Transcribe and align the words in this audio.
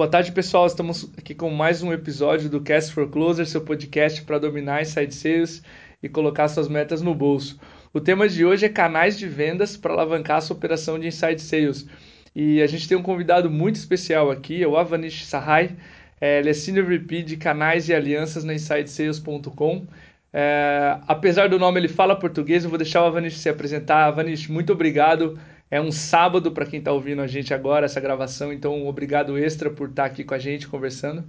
Boa 0.00 0.08
tarde, 0.08 0.32
pessoal. 0.32 0.66
Estamos 0.66 1.10
aqui 1.18 1.34
com 1.34 1.50
mais 1.50 1.82
um 1.82 1.92
episódio 1.92 2.48
do 2.48 2.62
Cast 2.62 2.90
for 2.90 3.06
Closer, 3.10 3.46
seu 3.46 3.60
podcast 3.60 4.22
para 4.22 4.38
dominar 4.38 4.80
inside 4.80 5.14
sales 5.14 5.62
e 6.02 6.08
colocar 6.08 6.48
suas 6.48 6.68
metas 6.68 7.02
no 7.02 7.14
bolso. 7.14 7.60
O 7.92 8.00
tema 8.00 8.26
de 8.26 8.42
hoje 8.42 8.64
é 8.64 8.70
canais 8.70 9.18
de 9.18 9.28
vendas 9.28 9.76
para 9.76 9.92
alavancar 9.92 10.38
a 10.38 10.40
sua 10.40 10.56
operação 10.56 10.98
de 10.98 11.06
inside 11.06 11.42
sales. 11.42 11.86
E 12.34 12.62
a 12.62 12.66
gente 12.66 12.88
tem 12.88 12.96
um 12.96 13.02
convidado 13.02 13.50
muito 13.50 13.76
especial 13.76 14.30
aqui, 14.30 14.62
é 14.62 14.66
o 14.66 14.78
Avanish 14.78 15.26
Sahai. 15.26 15.76
É, 16.18 16.38
ele 16.38 16.48
é 16.48 16.54
Senior 16.54 16.86
VP 16.86 17.22
de 17.22 17.36
canais 17.36 17.90
e 17.90 17.94
alianças 17.94 18.42
na 18.42 18.54
InsideSales.com. 18.54 19.86
É, 20.32 20.96
apesar 21.06 21.50
do 21.50 21.58
nome 21.58 21.78
ele 21.78 21.88
fala 21.88 22.18
português, 22.18 22.64
eu 22.64 22.70
vou 22.70 22.78
deixar 22.78 23.02
o 23.02 23.06
Avanish 23.06 23.36
se 23.36 23.50
apresentar. 23.50 24.06
Avanish, 24.06 24.48
muito 24.48 24.72
obrigado 24.72 25.38
é 25.70 25.80
um 25.80 25.92
sábado 25.92 26.50
para 26.52 26.66
quem 26.66 26.80
está 26.80 26.92
ouvindo 26.92 27.22
a 27.22 27.26
gente 27.26 27.54
agora, 27.54 27.86
essa 27.86 28.00
gravação, 28.00 28.52
então 28.52 28.86
obrigado 28.86 29.38
extra 29.38 29.70
por 29.70 29.90
estar 29.90 30.02
tá 30.02 30.08
aqui 30.08 30.24
com 30.24 30.34
a 30.34 30.38
gente 30.38 30.66
conversando. 30.66 31.24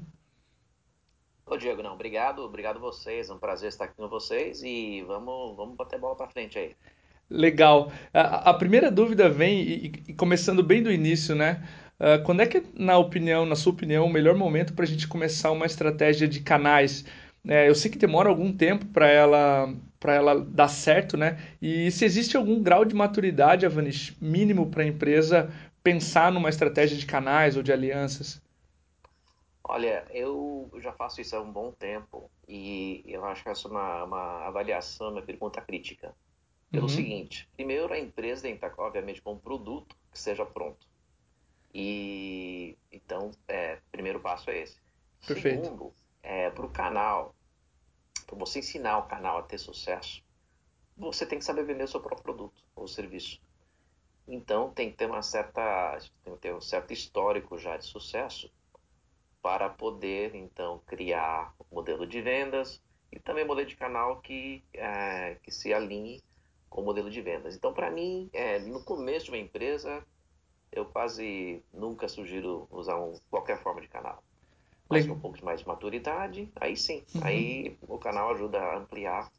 Ô 1.46 1.58
Diego, 1.58 1.84
não, 1.84 1.94
obrigado, 1.94 2.40
obrigado 2.40 2.80
vocês, 2.80 3.30
é 3.30 3.34
um 3.34 3.38
prazer 3.38 3.70
estar 3.70 3.86
aqui 3.86 3.96
com 3.96 4.08
vocês 4.08 4.64
e 4.64 5.04
vamos, 5.06 5.56
vamos 5.56 5.76
bater 5.76 6.00
bola 6.00 6.16
para 6.16 6.30
frente 6.30 6.58
aí. 6.58 6.76
Legal. 7.30 7.92
A, 8.14 8.50
a 8.50 8.54
primeira 8.54 8.92
dúvida 8.92 9.30
vem, 9.30 9.62
e, 9.62 9.86
e, 10.08 10.14
começando 10.14 10.64
bem 10.64 10.82
do 10.82 10.92
início, 10.92 11.36
né? 11.36 11.66
Uh, 12.00 12.24
quando 12.24 12.42
é 12.42 12.48
que, 12.48 12.64
na 12.74 12.98
opinião, 12.98 13.46
na 13.46 13.56
sua 13.56 13.72
opinião, 13.72 14.06
o 14.06 14.12
melhor 14.12 14.36
momento 14.36 14.74
para 14.74 14.84
a 14.84 14.88
gente 14.88 15.08
começar 15.08 15.52
uma 15.52 15.66
estratégia 15.66 16.28
de 16.28 16.42
canais? 16.42 17.06
É, 17.48 17.68
eu 17.68 17.74
sei 17.74 17.90
que 17.90 17.98
demora 17.98 18.30
algum 18.30 18.56
tempo 18.56 18.86
para 18.88 19.08
ela 19.08 19.74
para 20.00 20.16
ela 20.16 20.40
dar 20.40 20.68
certo, 20.68 21.16
né? 21.16 21.38
E 21.62 21.92
se 21.92 22.04
existe 22.06 22.36
algum 22.36 22.62
grau 22.62 22.84
de 22.84 22.96
maturidade, 22.96 23.68
Avanish, 23.68 24.18
mínimo 24.20 24.70
para 24.70 24.82
a 24.82 24.88
empresa 24.88 25.52
pensar 25.84 26.32
numa 26.32 26.50
estratégia 26.50 26.98
de 26.98 27.06
canais 27.06 27.56
ou 27.56 27.62
de 27.62 27.72
alianças? 27.72 28.42
Olha, 29.64 30.06
eu 30.10 30.72
já 30.80 30.92
faço 30.92 31.22
isso 31.22 31.36
há 31.36 31.42
um 31.42 31.52
bom 31.52 31.72
tempo 31.72 32.30
e 32.48 33.04
eu 33.06 33.24
acho 33.26 33.44
que 33.44 33.50
essa 33.50 33.68
é 33.68 33.72
uma, 33.72 34.04
uma 34.04 34.48
avaliação, 34.48 35.12
uma 35.12 35.22
pergunta 35.22 35.62
crítica. 35.62 36.16
Pelo 36.72 36.84
uhum. 36.84 36.90
seguinte, 36.90 37.48
primeiro 37.56 37.94
a 37.94 38.00
empresa 38.00 38.44
tem 38.44 38.58
que 38.58 38.66
estar, 38.66 38.82
obviamente, 38.82 39.22
com 39.22 39.34
um 39.34 39.38
produto 39.38 39.96
que 40.12 40.18
seja 40.18 40.46
pronto. 40.46 40.88
E 41.74 42.78
então, 42.92 43.32
é, 43.48 43.78
primeiro 43.92 44.20
passo 44.20 44.50
é 44.50 44.62
esse. 44.62 44.78
Perfeito. 45.26 45.64
Segundo, 45.64 45.94
para 46.52 46.66
o 46.66 46.70
canal, 46.70 47.36
para 48.26 48.38
você 48.38 48.60
ensinar 48.60 48.98
o 49.00 49.08
canal 49.08 49.40
a 49.40 49.44
ter 49.44 49.58
sucesso, 49.58 50.24
você 50.98 51.26
tem 51.26 51.40
que 51.40 51.46
saber 51.46 51.66
vender 51.66 51.84
o 51.84 51.88
seu 51.88 52.00
próprio 52.00 52.24
produto 52.24 52.64
ou 52.76 52.88
serviço. 52.88 53.42
Então 54.28 54.72
tem 54.72 54.92
que 54.92 54.98
ter 54.98 55.08
uma 55.08 55.22
certa, 55.22 55.98
tem 56.24 56.34
que 56.36 56.40
ter 56.40 56.54
um 56.54 56.62
certo 56.62 56.94
histórico 56.94 57.58
já 57.58 57.76
de 57.78 57.86
sucesso 57.86 58.52
para 59.42 59.70
poder 59.70 60.36
então 60.36 60.80
criar 60.86 61.54
um 61.60 61.76
modelo 61.76 62.06
de 62.06 62.22
vendas 62.22 62.82
e 63.12 63.20
também 63.20 63.44
modelo 63.44 63.68
de 63.68 63.76
canal 63.76 64.22
que 64.22 64.64
é, 64.74 65.36
que 65.44 65.52
se 65.52 65.74
alinhe 65.74 66.22
com 66.70 66.82
o 66.82 66.86
modelo 66.86 67.10
de 67.10 67.22
vendas. 67.22 67.56
Então 67.56 67.74
para 67.74 67.90
mim, 67.90 68.30
é, 68.32 68.60
no 68.60 68.84
começo 68.84 69.26
de 69.26 69.32
uma 69.32 69.38
empresa, 69.38 70.06
eu 70.72 70.86
quase 70.86 71.64
nunca 71.74 72.08
sugiro 72.08 72.68
usar 72.70 72.98
um, 73.00 73.20
qualquer 73.30 73.62
forma 73.62 73.82
de 73.82 73.88
canal 73.88 74.24
mas 74.92 75.08
com 75.08 75.14
um 75.14 75.20
pouco 75.20 75.44
mais 75.44 75.62
de 75.62 75.68
maturidade, 75.68 76.50
aí 76.60 76.76
sim, 76.76 77.04
uhum. 77.16 77.22
aí 77.24 77.78
o 77.88 77.98
canal 77.98 78.34
ajuda 78.34 78.60
a 78.60 78.78
ampliar, 78.78 79.32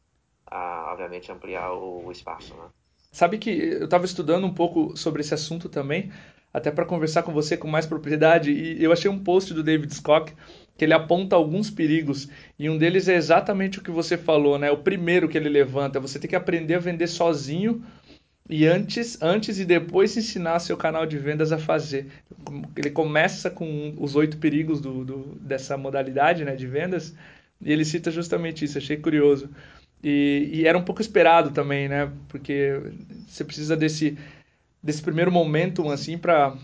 a, 0.45 0.91
obviamente 0.91 1.31
ampliar 1.31 1.71
o, 1.73 2.05
o 2.07 2.11
espaço, 2.11 2.53
né? 2.55 2.65
Sabe 3.11 3.37
que 3.37 3.51
eu 3.51 3.85
estava 3.85 4.05
estudando 4.05 4.45
um 4.45 4.53
pouco 4.53 4.97
sobre 4.97 5.21
esse 5.21 5.33
assunto 5.33 5.69
também, 5.69 6.11
até 6.51 6.71
para 6.71 6.85
conversar 6.85 7.23
com 7.23 7.31
você 7.31 7.55
com 7.55 7.67
mais 7.67 7.85
propriedade, 7.85 8.51
e 8.51 8.83
eu 8.83 8.91
achei 8.91 9.09
um 9.09 9.23
post 9.23 9.53
do 9.53 9.63
David 9.63 9.93
Scott 9.93 10.35
que 10.75 10.83
ele 10.83 10.93
aponta 10.93 11.35
alguns 11.35 11.69
perigos, 11.69 12.27
e 12.57 12.67
um 12.67 12.77
deles 12.77 13.07
é 13.07 13.13
exatamente 13.13 13.77
o 13.77 13.83
que 13.83 13.91
você 13.91 14.17
falou, 14.17 14.57
né? 14.57 14.71
O 14.71 14.77
primeiro 14.77 15.29
que 15.29 15.37
ele 15.37 15.49
levanta, 15.49 15.99
você 15.99 16.17
tem 16.17 16.29
que 16.29 16.35
aprender 16.35 16.75
a 16.75 16.79
vender 16.79 17.07
sozinho 17.07 17.83
e 18.49 18.65
antes, 18.65 19.21
antes 19.21 19.57
e 19.57 19.65
depois 19.65 20.17
ensinar 20.17 20.59
seu 20.59 20.75
canal 20.75 21.05
de 21.05 21.17
vendas 21.17 21.51
a 21.51 21.57
fazer. 21.57 22.11
Ele 22.75 22.89
começa 22.89 23.49
com 23.49 23.95
os 23.97 24.15
oito 24.15 24.37
perigos 24.37 24.81
do, 24.81 25.05
do, 25.05 25.17
dessa 25.39 25.77
modalidade 25.77 26.43
né, 26.43 26.55
de 26.55 26.67
vendas 26.67 27.15
e 27.61 27.71
ele 27.71 27.85
cita 27.85 28.11
justamente 28.11 28.65
isso, 28.65 28.77
achei 28.77 28.97
curioso. 28.97 29.49
E, 30.03 30.49
e, 30.53 30.67
era 30.67 30.77
um 30.77 30.83
pouco 30.83 31.01
esperado 31.01 31.51
também, 31.51 31.87
né? 31.87 32.11
Porque 32.27 32.81
você 33.25 33.45
precisa 33.45 33.77
desse, 33.77 34.17
desse 34.81 35.01
primeiro 35.01 35.31
momento 35.31 35.89
assim 35.89 36.17
para 36.17 36.57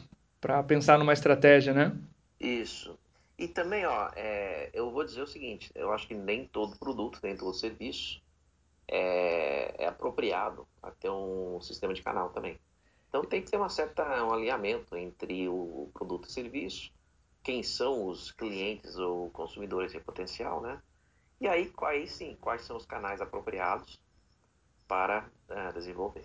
pensar 0.68 1.00
numa 1.00 1.14
estratégia, 1.14 1.74
né? 1.74 1.96
Isso. 2.38 3.00
E 3.38 3.48
também, 3.48 3.86
ó, 3.86 4.12
é, 4.18 4.70
eu 4.74 4.92
vou 4.92 5.06
dizer 5.06 5.22
o 5.22 5.28
seguinte, 5.28 5.72
eu 5.74 5.94
acho 5.94 6.06
que 6.06 6.14
nem 6.14 6.46
todo 6.46 6.78
produto, 6.78 7.20
nem 7.24 7.38
todo 7.38 7.54
serviço 7.54 8.22
é, 8.90 9.84
é 9.84 9.88
apropriado 9.88 10.68
a 10.82 10.92
ter 10.92 11.10
um 11.10 11.62
sistema 11.62 11.94
de 11.94 12.02
canal 12.02 12.30
também. 12.30 12.60
Então 13.08 13.24
tem 13.24 13.42
que 13.42 13.50
ter 13.50 13.58
uma 13.58 13.70
certa, 13.70 14.04
um 14.24 14.34
alinhamento 14.34 14.96
entre 14.96 15.48
o 15.48 15.90
produto 15.94 16.28
e 16.28 16.32
serviço, 16.32 16.92
quem 17.44 17.64
são 17.64 18.08
os 18.08 18.32
clientes 18.32 18.98
ou 18.98 19.30
consumidores 19.30 19.94
em 19.94 20.00
potencial, 20.00 20.62
né? 20.62 20.80
E 21.40 21.48
aí, 21.48 21.70
quais 21.70 22.12
sim, 22.12 22.38
quais 22.42 22.64
são 22.64 22.76
os 22.76 22.86
canais 22.86 23.22
apropriados 23.22 24.00
para 24.88 25.26
uh, 25.50 25.74
desenvolver. 25.74 26.24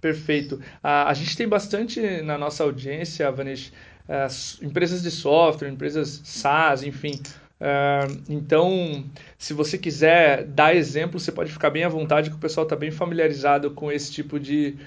Perfeito. 0.00 0.60
A, 0.82 1.08
a, 1.08 1.14
gente 1.14 1.36
tem 1.36 1.46
bastante 1.46 2.22
na 2.22 2.36
nossa 2.36 2.64
audiência, 2.64 3.30
Vanish, 3.30 3.72
uh, 4.08 4.64
empresas 4.64 5.02
de 5.02 5.10
software, 5.10 5.68
empresas 5.68 6.20
SaaS, 6.24 6.82
enfim, 6.82 7.12
Uh, 7.60 8.22
então, 8.28 9.04
se 9.36 9.52
você 9.52 9.76
quiser 9.76 10.44
dar 10.44 10.74
exemplo, 10.74 11.20
você 11.20 11.30
pode 11.30 11.52
ficar 11.52 11.68
bem 11.68 11.84
à 11.84 11.88
vontade, 11.88 12.30
que 12.30 12.36
o 12.36 12.40
pessoal 12.40 12.64
está 12.64 12.74
bem 12.74 12.90
familiarizado 12.90 13.70
com 13.72 13.92
esse 13.92 14.10
tipo 14.10 14.40
de, 14.40 14.78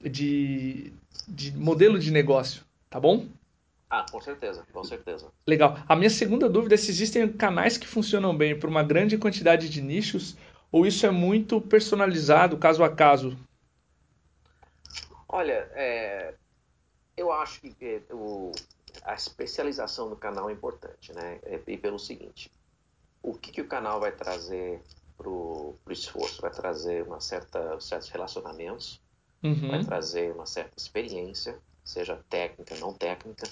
de, 0.00 0.92
de 1.26 1.52
modelo 1.56 1.98
de 1.98 2.12
negócio, 2.12 2.62
tá 2.88 3.00
bom? 3.00 3.26
Ah, 3.90 4.06
com 4.10 4.20
certeza, 4.20 4.64
com 4.72 4.84
certeza. 4.84 5.26
Legal. 5.46 5.78
A 5.88 5.96
minha 5.96 6.10
segunda 6.10 6.48
dúvida 6.48 6.74
é 6.74 6.78
se 6.78 6.90
existem 6.90 7.28
canais 7.28 7.76
que 7.76 7.86
funcionam 7.86 8.36
bem 8.36 8.58
para 8.58 8.70
uma 8.70 8.82
grande 8.82 9.18
quantidade 9.18 9.68
de 9.68 9.82
nichos 9.82 10.36
ou 10.70 10.86
isso 10.86 11.06
é 11.06 11.10
muito 11.10 11.60
personalizado, 11.60 12.56
caso 12.56 12.82
a 12.82 12.90
caso? 12.90 13.36
Olha, 15.28 15.68
é, 15.74 16.34
eu 17.16 17.30
acho 17.32 17.60
que 17.60 17.74
é, 17.80 18.00
o, 18.12 18.50
a 19.04 19.14
especialização 19.14 20.08
do 20.08 20.16
canal 20.16 20.48
é 20.48 20.52
importante, 20.52 21.12
né? 21.12 21.38
É, 21.42 21.60
e 21.66 21.76
pelo 21.76 21.98
seguinte, 21.98 22.50
o 23.22 23.34
que, 23.34 23.52
que 23.52 23.60
o 23.60 23.68
canal 23.68 24.00
vai 24.00 24.10
trazer 24.10 24.80
para 25.16 25.28
o 25.28 25.78
esforço? 25.90 26.40
Vai 26.40 26.50
trazer 26.50 27.06
uma 27.06 27.20
certa, 27.20 27.78
certos 27.80 28.08
relacionamentos, 28.08 29.00
uhum. 29.42 29.68
vai 29.68 29.84
trazer 29.84 30.32
uma 30.32 30.46
certa 30.46 30.78
experiência, 30.78 31.58
seja 31.84 32.16
técnica, 32.28 32.74
não 32.76 32.94
técnica. 32.94 33.48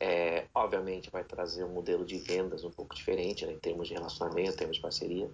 É, 0.00 0.46
obviamente 0.54 1.10
vai 1.10 1.24
trazer 1.24 1.64
um 1.64 1.72
modelo 1.72 2.06
de 2.06 2.18
vendas 2.18 2.62
um 2.62 2.70
pouco 2.70 2.94
diferente 2.94 3.44
né, 3.44 3.52
em 3.52 3.58
termos 3.58 3.88
de 3.88 3.94
relacionamento, 3.94 4.52
em 4.52 4.56
termos 4.56 4.76
de 4.76 4.82
parceria. 4.82 5.28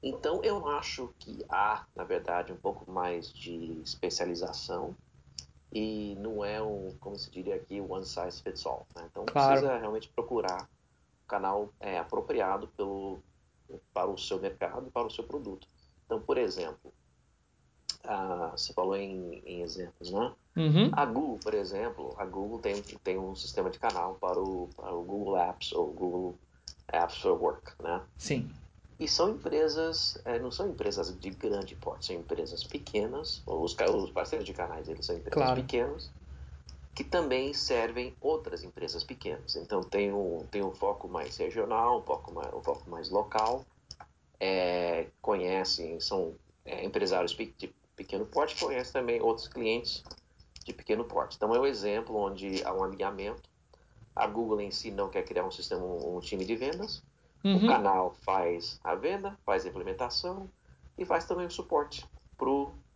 Então 0.00 0.40
eu 0.44 0.66
acho 0.68 1.12
que 1.18 1.44
há, 1.48 1.84
na 1.94 2.04
verdade, 2.04 2.52
um 2.52 2.56
pouco 2.56 2.88
mais 2.90 3.32
de 3.32 3.80
especialização 3.82 4.96
e 5.72 6.16
não 6.18 6.44
é 6.44 6.62
um, 6.62 6.94
como 7.00 7.16
se 7.16 7.30
diria 7.30 7.54
aqui, 7.54 7.80
one 7.80 8.04
size 8.04 8.42
fits 8.42 8.66
all. 8.66 8.86
Né? 8.94 9.06
Então 9.10 9.24
claro. 9.26 9.52
precisa 9.52 9.78
realmente 9.78 10.08
procurar 10.08 10.68
o 11.24 11.28
canal 11.28 11.72
é, 11.78 11.98
apropriado 11.98 12.68
pelo, 12.68 13.22
para 13.92 14.08
o 14.08 14.18
seu 14.18 14.40
mercado 14.40 14.88
e 14.88 14.90
para 14.90 15.06
o 15.06 15.10
seu 15.10 15.24
produto. 15.24 15.68
Então, 16.04 16.20
por 16.20 16.38
exemplo, 16.38 16.92
ah, 18.04 18.52
você 18.56 18.72
falou 18.72 18.96
em, 18.96 19.42
em 19.44 19.62
exemplos, 19.62 20.10
né? 20.10 20.32
Uhum. 20.56 20.90
A 20.92 21.04
Google, 21.06 21.38
por 21.38 21.54
exemplo, 21.54 22.14
a 22.18 22.24
Google 22.24 22.58
tem, 22.58 22.82
tem 22.82 23.18
um 23.18 23.34
sistema 23.36 23.70
de 23.70 23.78
canal 23.78 24.14
para 24.14 24.40
o, 24.40 24.68
para 24.76 24.92
o 24.92 25.04
Google 25.04 25.36
Apps 25.36 25.72
ou 25.72 25.92
Google 25.92 26.38
Apps 26.88 27.18
for 27.18 27.40
Work, 27.40 27.72
né? 27.80 28.02
Sim. 28.18 28.50
E 29.00 29.08
são 29.08 29.30
empresas, 29.30 30.18
é, 30.26 30.38
não 30.38 30.52
são 30.52 30.68
empresas 30.68 31.18
de 31.18 31.30
grande 31.30 31.74
porte, 31.74 32.08
são 32.08 32.16
empresas 32.16 32.62
pequenas, 32.62 33.42
os, 33.46 33.74
os 33.74 34.10
parceiros 34.10 34.46
de 34.46 34.52
canais 34.52 34.90
eles 34.90 35.06
são 35.06 35.16
empresas 35.16 35.42
claro. 35.42 35.58
pequenas, 35.58 36.10
que 36.94 37.02
também 37.02 37.54
servem 37.54 38.14
outras 38.20 38.62
empresas 38.62 39.02
pequenas. 39.02 39.56
Então 39.56 39.82
tem 39.82 40.12
um, 40.12 40.44
tem 40.50 40.62
um 40.62 40.70
foco 40.70 41.08
mais 41.08 41.38
regional, 41.38 42.00
um 42.00 42.02
foco 42.02 42.30
mais, 42.30 42.52
um 42.52 42.60
foco 42.62 42.90
mais 42.90 43.08
local, 43.08 43.64
é, 44.38 45.06
conhecem, 45.22 45.98
são 45.98 46.34
é, 46.66 46.84
empresários 46.84 47.32
de 47.32 47.72
pequeno 47.96 48.26
porte, 48.26 48.62
conhecem 48.62 48.92
também 48.92 49.22
outros 49.22 49.48
clientes 49.48 50.04
de 50.62 50.74
pequeno 50.74 51.06
porte. 51.06 51.36
Então 51.36 51.54
é 51.54 51.58
um 51.58 51.64
exemplo 51.64 52.14
onde 52.16 52.62
há 52.64 52.74
um 52.74 52.84
alinhamento. 52.84 53.48
A 54.14 54.26
Google 54.26 54.60
em 54.60 54.70
si 54.70 54.90
não 54.90 55.08
quer 55.08 55.22
criar 55.22 55.46
um 55.46 55.50
sistema, 55.50 55.82
um 55.82 56.20
time 56.20 56.44
de 56.44 56.54
vendas, 56.54 57.02
Uhum. 57.42 57.56
O 57.56 57.66
canal 57.66 58.14
faz 58.22 58.78
a 58.84 58.94
venda, 58.94 59.38
faz 59.44 59.64
a 59.64 59.68
implementação 59.68 60.48
e 60.98 61.04
faz 61.04 61.24
também 61.24 61.46
o 61.46 61.50
suporte 61.50 62.06
para 62.36 62.48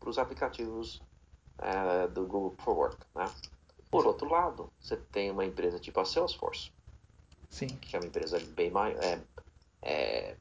os 0.08 0.18
aplicativos 0.18 1.02
uh, 1.58 2.08
do 2.08 2.26
Google 2.26 2.54
for 2.58 2.76
Work. 2.76 2.98
Né? 3.14 3.30
Por 3.90 4.06
outro 4.06 4.28
lado, 4.28 4.70
você 4.80 4.96
tem 4.96 5.30
uma 5.30 5.44
empresa 5.44 5.78
tipo 5.78 5.98
a 6.00 6.04
Salesforce, 6.04 6.70
Sim. 7.48 7.68
que 7.68 7.96
é 7.96 7.98
uma 7.98 8.06
empresa 8.06 8.38
bem 8.40 8.70
maior, 8.70 9.02
é, 9.02 9.20
é, 9.80 10.36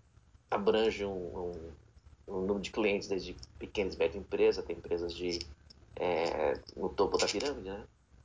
abrange 0.50 1.06
um, 1.06 1.12
um, 1.12 1.52
um, 2.28 2.42
número 2.42 2.62
de 2.62 2.72
clientes 2.72 3.08
desde 3.08 3.36
pequenas 3.60 3.96
e 3.96 4.00
médias 4.00 4.22
empresas, 4.22 4.66
tem 4.66 4.76
empresas 4.76 5.14
de 5.14 5.40
é, 5.96 6.60
no 6.76 6.90
topo 6.90 7.18
da 7.18 7.28
pirâmide, 7.28 7.70
né? 7.70 7.84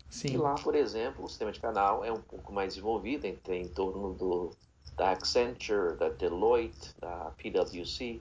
Sim. 0.09 0.29
E 0.29 0.37
lá, 0.39 0.55
por 0.55 0.75
exemplo, 0.75 1.25
o 1.25 1.29
sistema 1.29 1.53
de 1.53 1.61
canal 1.61 2.03
é 2.03 2.11
um 2.11 2.21
pouco 2.23 2.51
mais 2.51 2.75
desenvolvido, 2.75 3.27
em, 3.27 3.39
em 3.49 3.69
torno 3.69 4.15
do, 4.15 4.51
da 4.97 5.13
Accenture, 5.13 5.97
da 5.97 6.09
Deloitte, 6.09 6.95
da 7.01 7.33
PwC. 7.43 8.21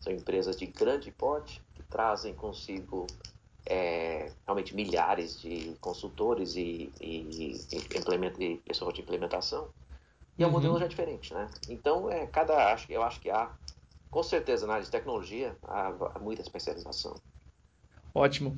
São 0.00 0.12
empresas 0.12 0.56
de 0.56 0.66
grande 0.66 1.10
porte 1.12 1.62
que 1.74 1.82
trazem 1.84 2.34
consigo 2.34 3.06
é, 3.66 4.32
realmente 4.44 4.74
milhares 4.74 5.40
de 5.40 5.76
consultores 5.80 6.56
e, 6.56 6.92
e, 7.00 7.56
e, 7.70 7.76
e 7.76 8.56
pessoas 8.58 8.94
de 8.94 9.00
implementação. 9.00 9.68
E 10.36 10.42
uhum. 10.42 10.48
é 10.48 10.50
um 10.50 10.52
modelo 10.52 10.78
já 10.78 10.86
diferente, 10.86 11.32
né? 11.32 11.48
Então, 11.68 12.10
é, 12.10 12.26
cada, 12.26 12.72
acho, 12.72 12.90
eu 12.90 13.02
acho 13.02 13.20
que 13.20 13.30
há, 13.30 13.50
com 14.10 14.22
certeza, 14.22 14.66
na 14.66 14.74
área 14.74 14.84
de 14.84 14.90
tecnologia, 14.90 15.56
há, 15.62 15.92
há 16.14 16.18
muita 16.18 16.42
especialização. 16.42 17.14
Ótimo. 18.14 18.56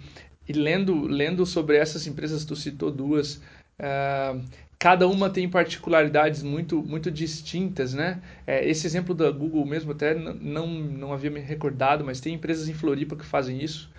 E 0.48 0.52
lendo, 0.52 1.06
lendo 1.06 1.46
sobre 1.46 1.76
essas 1.76 2.06
empresas, 2.06 2.44
tu 2.44 2.54
citou 2.54 2.90
duas, 2.90 3.36
uh, 3.78 4.42
cada 4.78 5.08
uma 5.08 5.30
tem 5.30 5.48
particularidades 5.48 6.42
muito, 6.42 6.82
muito 6.82 7.10
distintas, 7.10 7.94
né? 7.94 8.20
É, 8.46 8.68
esse 8.68 8.86
exemplo 8.86 9.14
da 9.14 9.30
Google 9.30 9.64
mesmo 9.64 9.92
até 9.92 10.14
não, 10.14 10.66
não 10.66 11.12
havia 11.12 11.30
me 11.30 11.40
recordado, 11.40 12.04
mas 12.04 12.20
tem 12.20 12.34
empresas 12.34 12.68
em 12.68 12.74
Floripa 12.74 13.16
que 13.16 13.24
fazem 13.24 13.62
isso. 13.62 13.90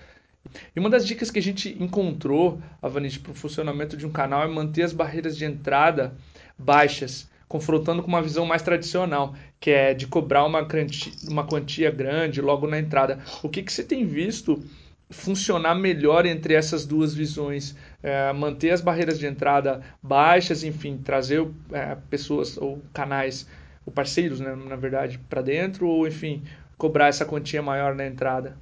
E 0.76 0.80
uma 0.80 0.90
das 0.90 1.06
dicas 1.06 1.32
que 1.32 1.40
a 1.40 1.42
gente 1.42 1.76
encontrou, 1.80 2.62
Avanite, 2.82 3.20
para 3.20 3.32
o 3.32 3.36
funcionamento 3.36 3.98
de 3.98 4.06
um 4.06 4.12
canal 4.12 4.44
é 4.44 4.48
manter 4.48 4.84
as 4.84 4.94
barreiras 4.94 5.36
de 5.36 5.44
entrada 5.44 6.16
baixas, 6.58 7.30
confrontando 7.48 8.02
com 8.02 8.08
uma 8.08 8.22
visão 8.22 8.46
mais 8.46 8.62
tradicional, 8.62 9.36
que 9.60 9.72
é 9.72 9.94
de 9.94 10.08
cobrar 10.08 10.46
uma 10.46 10.66
quantia, 10.66 11.12
uma 11.30 11.46
quantia 11.46 11.92
grande 11.92 12.42
logo 12.42 12.68
na 12.68 12.80
entrada. 12.80 13.20
O 13.42 13.50
que, 13.50 13.64
que 13.64 13.74
você 13.74 13.84
tem 13.84 14.06
visto 14.06 14.64
funcionar 15.10 15.76
melhor 15.76 16.26
entre 16.26 16.54
essas 16.54 16.86
duas 16.86 17.14
visões, 17.14 17.76
é, 18.06 18.32
manter 18.32 18.70
as 18.70 18.82
barreiras 18.82 19.18
de 19.18 19.26
entrada 19.26 19.82
baixas, 20.02 20.64
enfim, 20.64 20.96
trazer 20.96 21.44
é, 21.72 21.96
pessoas 22.08 22.56
ou 22.56 22.80
canais, 22.94 23.48
ou 23.84 23.92
parceiros, 23.92 24.40
né, 24.40 24.56
na 24.56 24.76
verdade, 24.76 25.18
para 25.18 25.42
dentro, 25.42 25.88
ou 25.88 26.08
enfim, 26.08 26.44
cobrar 26.78 27.08
essa 27.08 27.26
quantia 27.26 27.64
maior 27.64 27.96
na 27.96 28.06
entrada? 28.06 28.60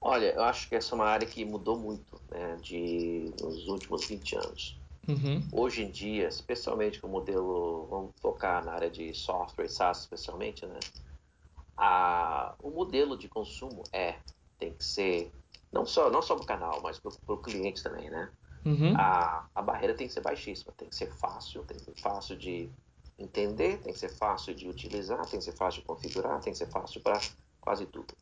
Olha, 0.00 0.32
eu 0.32 0.42
acho 0.42 0.68
que 0.68 0.74
essa 0.74 0.92
é 0.92 0.96
uma 0.96 1.04
área 1.04 1.28
que 1.28 1.44
mudou 1.44 1.78
muito 1.78 2.20
né, 2.28 2.56
de, 2.60 3.32
nos 3.40 3.68
últimos 3.68 4.04
20 4.08 4.34
anos. 4.34 4.76
Uhum. 5.06 5.40
Hoje 5.52 5.84
em 5.84 5.90
dia, 5.90 6.26
especialmente 6.26 7.00
com 7.00 7.06
o 7.06 7.10
modelo, 7.10 7.86
vamos 7.88 8.10
focar 8.20 8.64
na 8.64 8.72
área 8.72 8.90
de 8.90 9.14
software, 9.14 9.68
SaaS 9.68 10.00
especialmente, 10.00 10.66
né? 10.66 10.78
A, 11.76 12.54
o 12.60 12.70
modelo 12.70 13.16
de 13.16 13.28
consumo 13.28 13.84
é 13.92 14.16
tem 14.58 14.72
que 14.72 14.84
ser 14.84 15.32
não 15.72 15.86
só 15.86 16.10
não 16.10 16.22
só 16.22 16.34
para 16.34 16.44
o 16.44 16.46
canal, 16.46 16.80
mas 16.82 16.98
para 16.98 17.34
o 17.34 17.38
cliente 17.38 17.82
também, 17.82 18.10
né? 18.10 18.30
Uhum. 18.64 18.94
A, 18.96 19.48
a 19.54 19.62
barreira 19.62 19.94
tem 19.94 20.06
que 20.06 20.12
ser 20.12 20.20
baixíssima, 20.20 20.72
tem 20.76 20.88
que 20.88 20.94
ser 20.94 21.10
fácil, 21.12 21.64
tem 21.64 21.76
que 21.76 21.84
ser 21.84 22.00
fácil 22.00 22.36
de 22.36 22.70
entender, 23.18 23.78
tem 23.78 23.92
que 23.92 23.98
ser 23.98 24.10
fácil 24.10 24.54
de 24.54 24.68
utilizar, 24.68 25.24
tem 25.26 25.38
que 25.38 25.44
ser 25.44 25.52
fácil 25.52 25.80
de 25.80 25.86
configurar, 25.86 26.40
tem 26.40 26.52
que 26.52 26.58
ser 26.58 26.70
fácil 26.70 27.00
para 27.00 27.18
quase 27.60 27.86
tudo. 27.86 28.14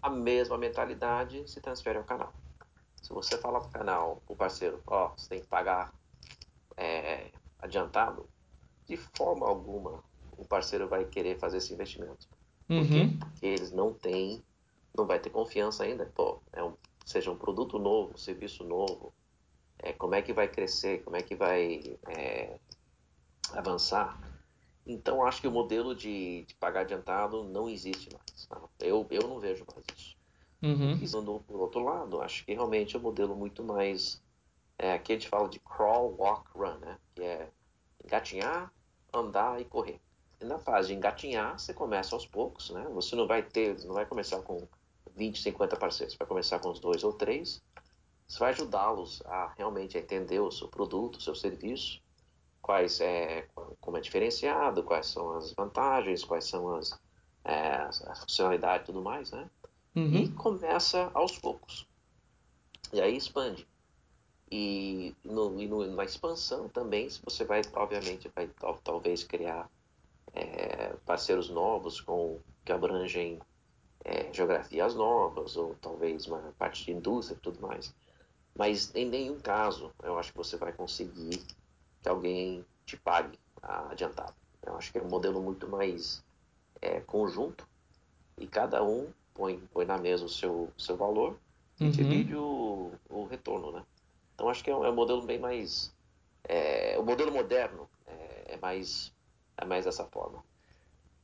A 0.00 0.08
mesma 0.08 0.56
mentalidade 0.56 1.48
se 1.50 1.60
transfere 1.60 1.98
ao 1.98 2.04
canal. 2.04 2.32
Se 3.02 3.12
você 3.12 3.36
falar 3.36 3.60
para 3.60 3.68
o 3.68 3.72
canal, 3.72 4.22
o 4.26 4.34
parceiro, 4.34 4.80
ó, 4.86 5.06
oh, 5.06 5.18
você 5.18 5.28
tem 5.28 5.40
que 5.40 5.46
pagar 5.46 5.92
é, 6.76 7.30
adiantado, 7.58 8.26
de 8.86 8.96
forma 8.96 9.46
alguma 9.46 10.02
o 10.36 10.44
parceiro 10.44 10.88
vai 10.88 11.04
querer 11.04 11.38
fazer 11.38 11.58
esse 11.58 11.72
investimento. 11.72 12.28
Uhum. 12.68 13.18
Porque 13.18 13.46
eles 13.46 13.72
não 13.72 13.92
têm 13.92 14.42
não 14.96 15.06
vai 15.06 15.18
ter 15.18 15.30
confiança 15.30 15.84
ainda. 15.84 16.10
Pô, 16.14 16.40
é 16.52 16.62
um, 16.62 16.74
seja 17.04 17.30
um 17.30 17.36
produto 17.36 17.78
novo, 17.78 18.14
um 18.14 18.16
serviço 18.16 18.64
novo, 18.64 19.12
é, 19.78 19.92
como 19.92 20.14
é 20.14 20.22
que 20.22 20.32
vai 20.32 20.48
crescer, 20.48 21.02
como 21.02 21.16
é 21.16 21.22
que 21.22 21.34
vai 21.34 21.98
é, 22.08 22.58
avançar. 23.52 24.18
Então, 24.86 25.24
acho 25.24 25.40
que 25.40 25.48
o 25.48 25.52
modelo 25.52 25.94
de, 25.94 26.44
de, 26.44 26.54
pagar 26.54 26.80
adiantado 26.80 27.44
não 27.44 27.68
existe 27.68 28.08
mais. 28.12 28.46
Tá? 28.46 28.60
Eu, 28.80 29.06
eu 29.10 29.28
não 29.28 29.40
vejo 29.40 29.64
mais 29.74 29.84
isso. 29.96 30.16
Uhum. 30.62 30.92
E, 30.94 31.42
por 31.42 31.60
outro 31.60 31.82
lado, 31.82 32.22
acho 32.22 32.44
que 32.44 32.54
realmente 32.54 32.96
é 32.96 32.98
um 32.98 33.02
modelo 33.02 33.34
muito 33.34 33.62
mais. 33.62 34.22
É, 34.78 34.92
aqui 34.92 35.12
a 35.12 35.16
gente 35.16 35.28
fala 35.28 35.48
de 35.48 35.60
crawl, 35.60 36.14
walk, 36.18 36.50
run, 36.54 36.78
né? 36.78 36.98
que 37.14 37.22
é 37.22 37.50
engatinhar, 38.02 38.72
andar 39.12 39.60
e 39.60 39.64
correr. 39.64 40.00
E 40.40 40.44
na 40.44 40.58
fase 40.58 40.88
de 40.88 40.94
engatinhar, 40.94 41.58
você 41.58 41.72
começa 41.72 42.14
aos 42.14 42.26
poucos, 42.26 42.70
né? 42.70 42.86
Você 42.92 43.14
não 43.14 43.26
vai 43.26 43.42
ter, 43.42 43.82
não 43.84 43.94
vai 43.94 44.04
começar 44.04 44.42
com 44.42 44.66
20, 45.14 45.40
50 45.40 45.76
parceiros. 45.76 46.16
Vai 46.16 46.26
começar 46.26 46.58
com 46.58 46.70
os 46.70 46.80
dois 46.80 47.04
ou 47.04 47.12
três. 47.12 47.62
Você 48.26 48.38
vai 48.38 48.50
ajudá-los 48.50 49.22
a 49.26 49.52
realmente 49.56 49.98
entender 49.98 50.40
o 50.40 50.50
seu 50.50 50.68
produto, 50.68 51.16
o 51.16 51.20
seu 51.20 51.34
serviço, 51.34 52.02
quais 52.62 53.00
é, 53.00 53.46
como 53.80 53.98
é 53.98 54.00
diferenciado, 54.00 54.82
quais 54.82 55.06
são 55.06 55.36
as 55.36 55.52
vantagens, 55.52 56.24
quais 56.24 56.44
são 56.44 56.74
as, 56.76 56.98
é, 57.44 57.88
a 58.06 58.14
funcionalidade 58.14 58.84
e 58.84 58.86
tudo 58.86 59.02
mais, 59.02 59.30
né? 59.30 59.50
Uhum. 59.94 60.14
E 60.14 60.28
começa 60.30 61.10
aos 61.14 61.38
poucos. 61.38 61.86
E 62.92 63.00
aí 63.00 63.16
expande. 63.16 63.66
E, 64.50 65.14
no, 65.24 65.60
e 65.60 65.66
no, 65.66 65.86
na 65.86 66.04
expansão 66.04 66.68
também, 66.68 67.08
você 67.24 67.44
vai, 67.44 67.60
obviamente, 67.74 68.30
vai 68.34 68.48
talvez 68.82 69.24
criar 69.24 69.68
é, 70.32 70.94
parceiros 71.04 71.50
novos 71.50 72.00
com 72.00 72.40
que 72.64 72.72
abrangem 72.72 73.40
é, 74.04 74.30
geografias 74.32 74.94
novas, 74.94 75.56
ou 75.56 75.74
talvez 75.80 76.26
uma 76.26 76.52
parte 76.58 76.84
de 76.84 76.92
indústria 76.92 77.36
e 77.36 77.40
tudo 77.40 77.60
mais. 77.60 77.94
Mas 78.54 78.94
em 78.94 79.08
nenhum 79.08 79.40
caso 79.40 79.90
eu 80.02 80.18
acho 80.18 80.30
que 80.30 80.38
você 80.38 80.56
vai 80.56 80.72
conseguir 80.72 81.42
que 82.02 82.08
alguém 82.08 82.64
te 82.84 82.96
pague 82.96 83.38
adiantado. 83.62 84.34
Eu 84.62 84.76
acho 84.76 84.92
que 84.92 84.98
é 84.98 85.02
um 85.02 85.08
modelo 85.08 85.42
muito 85.42 85.66
mais 85.68 86.22
é, 86.80 87.00
conjunto 87.00 87.66
e 88.38 88.46
cada 88.46 88.84
um 88.84 89.08
põe, 89.32 89.58
põe 89.72 89.84
na 89.84 89.98
mesa 89.98 90.24
o 90.24 90.28
seu, 90.28 90.70
seu 90.76 90.96
valor 90.96 91.36
e 91.80 91.84
uhum. 91.84 91.90
divide 91.90 92.36
o, 92.36 92.92
o 93.08 93.24
retorno, 93.24 93.72
né? 93.72 93.82
Então 94.34 94.48
acho 94.48 94.62
que 94.62 94.70
é 94.70 94.76
um, 94.76 94.84
é 94.84 94.90
um 94.90 94.94
modelo 94.94 95.22
bem 95.22 95.38
mais... 95.38 95.92
É, 96.46 96.96
o 96.98 97.02
modelo 97.02 97.32
moderno 97.32 97.88
é, 98.06 98.54
é 98.54 98.56
mais, 98.58 99.12
é 99.56 99.64
mais 99.64 99.86
dessa 99.86 100.04
forma. 100.04 100.44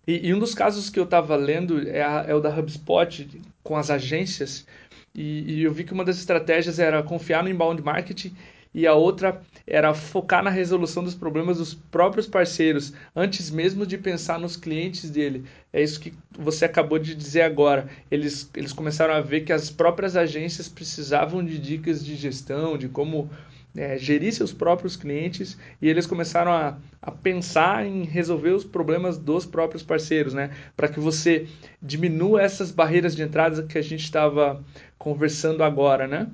E, 0.07 0.29
e 0.29 0.35
um 0.35 0.39
dos 0.39 0.55
casos 0.55 0.89
que 0.91 0.99
eu 0.99 1.05
estava 1.05 1.37
lendo 1.37 1.89
é, 1.89 2.03
a, 2.03 2.25
é, 2.29 2.35
o 2.35 2.41
da 2.41 2.49
HubSpot 2.57 3.29
com 3.63 3.77
as 3.77 3.91
agências. 3.91 4.67
E, 5.15 5.55
e, 5.55 5.63
eu 5.63 5.73
vi 5.73 5.85
que 5.85 5.93
uma 5.93 6.05
das 6.05 6.19
estratégias 6.19 6.79
era 6.79 7.03
confiar 7.03 7.43
no 7.43 7.51
inbound 7.51 7.83
marketing 7.83 8.35
e 8.73 8.87
a 8.87 8.95
outra 8.95 9.43
era 9.67 9.93
focar 9.93 10.45
na 10.45 10.51
resolução 10.51 11.03
dos 11.03 11.15
problemas 11.15 11.59
dos 11.59 11.75
próprios 11.75 12.27
parceiros, 12.27 12.93
antes 13.15 13.51
mesmo 13.51 13.85
de 13.85 13.99
pensar 13.99 14.39
nos 14.39 14.57
clientes 14.57 15.11
dele. 15.11 15.45
É 15.73 15.83
isso 15.83 15.99
que 16.01 16.13
você 16.39 16.65
acabou 16.65 16.99
de 16.99 17.15
dizer 17.15 17.43
agora. 17.43 17.89
Eles, 18.11 18.49
eles 18.55 18.73
começaram 18.73 19.15
a 19.15 19.21
ver 19.21 19.41
que 19.41 19.53
as 19.53 19.71
próprias 19.71 20.17
agências 20.17 20.69
precisavam 20.69 21.45
de 21.45 21.59
dicas 21.59 22.05
de 22.05 22.15
gestão, 22.15 22.79
de 22.79 22.89
como 22.89 23.29
é, 23.77 23.97
gerir 23.97 24.33
seus 24.33 24.53
próprios 24.53 24.97
clientes 24.97 25.57
e 25.81 25.89
eles 25.89 26.07
começaram 26.07 26.53
a, 26.53 26.79
a 27.01 27.11
pensar 27.11 27.87
em 27.87 28.05
resolver 28.05 28.51
os 28.51 28.65
problemas 28.65 29.17
dos 29.17 29.47
próprios 29.47 29.83
parceiros, 29.83 30.35
né? 30.35 30.55
Para 30.77 30.89
que 30.89 30.99
você 30.99 31.49
diminua 31.81 32.43
essas 32.43 32.71
barreiras 32.71 33.15
de 33.15 33.23
entrada 33.23 33.63
que 33.63 33.79
a 33.79 33.83
gente 33.83 34.03
estava 34.03 34.63
conversando 34.99 35.63
agora, 35.63 36.07
né? 36.07 36.31